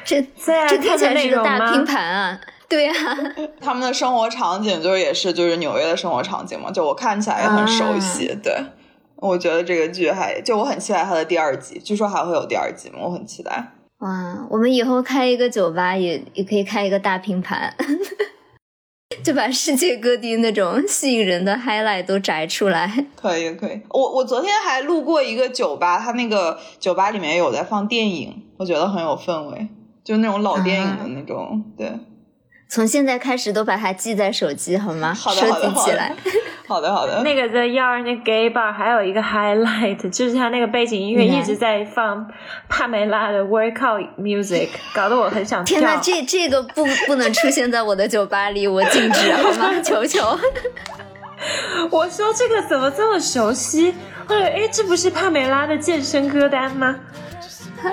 [0.06, 0.22] 这
[0.68, 2.40] 这听起来是个大拼盘啊！
[2.68, 2.94] 对呀，
[3.62, 8.54] 他们的生活场景就是也是就是纽约的生活场景嘛，就我看起来也很熟悉，对。
[9.18, 13.72] 我觉得这个剧还就我很期待它的第二季，据说还会有第二季嘛，我很期待。
[14.00, 17.74] 哇，我们以后开一个酒吧也也可以开一个大拼盘，
[19.24, 23.06] 就把世界各地那种吸引人的 highlight 都摘出来。
[23.16, 29.68] 可以可以，我我昨天还路过一个酒吧，它那个酒吧里面有在放电影，我觉得很有氛围，
[30.04, 31.92] 就那种老电影的那种，对。
[32.68, 35.14] 从现在开始都把它记在手机好吗？
[35.14, 35.32] 收
[35.62, 36.14] 集起来。
[36.68, 37.22] 好的好的。
[37.22, 42.28] 那个在幺二那 gay bar 还有一个 highlight， 就是它那个背景音乐一直在放
[42.68, 45.80] 帕梅拉的 workout music， 搞得我很想跳。
[45.80, 49.80] 天呐，这这个不不能出现在我的酒吧里，我禁止好吗？
[49.84, 50.20] 求求。
[51.92, 53.94] 我说这个怎么这么熟悉？
[54.28, 56.96] 哎，这不是帕梅拉的健身歌单吗？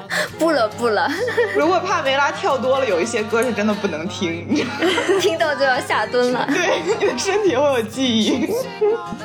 [0.39, 1.09] 不了不了，
[1.57, 4.47] 如果帕梅拉跳多了，有一些歌是真的不能听，
[5.21, 6.47] 听到就要下蹲了。
[6.53, 8.49] 对，你的身体会有记忆。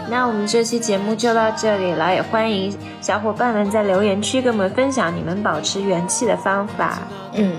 [0.09, 6.99] 那我们这期节目就到这里了，也欢迎小伙伴们在留言区跟我们分享你们保持元气的方法。
[7.33, 7.55] 嗯，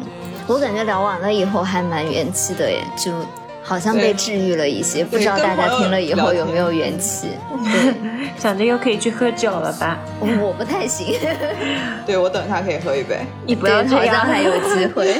[0.47, 3.13] 我感觉聊完了以后还蛮元气的耶，就。
[3.63, 7.29] 好像被治愈了一些，不知道大家听了以后有没有元气？
[8.39, 9.99] 想着又可以去喝酒了吧？
[10.21, 11.19] 我不太行。
[12.07, 13.19] 对，我等一下可以喝一杯。
[13.47, 15.15] 你不要这样，还有机会。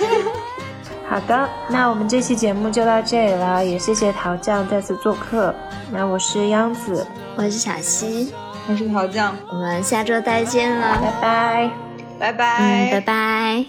[1.09, 5.55] 好的，那我们这期节目就到这里了，也谢谢陶酱再次做客。
[5.91, 8.33] 那我是央子，我是小溪，
[8.69, 11.71] 我是陶酱，我们下周再见了，拜拜，
[12.19, 13.65] 拜拜，拜拜。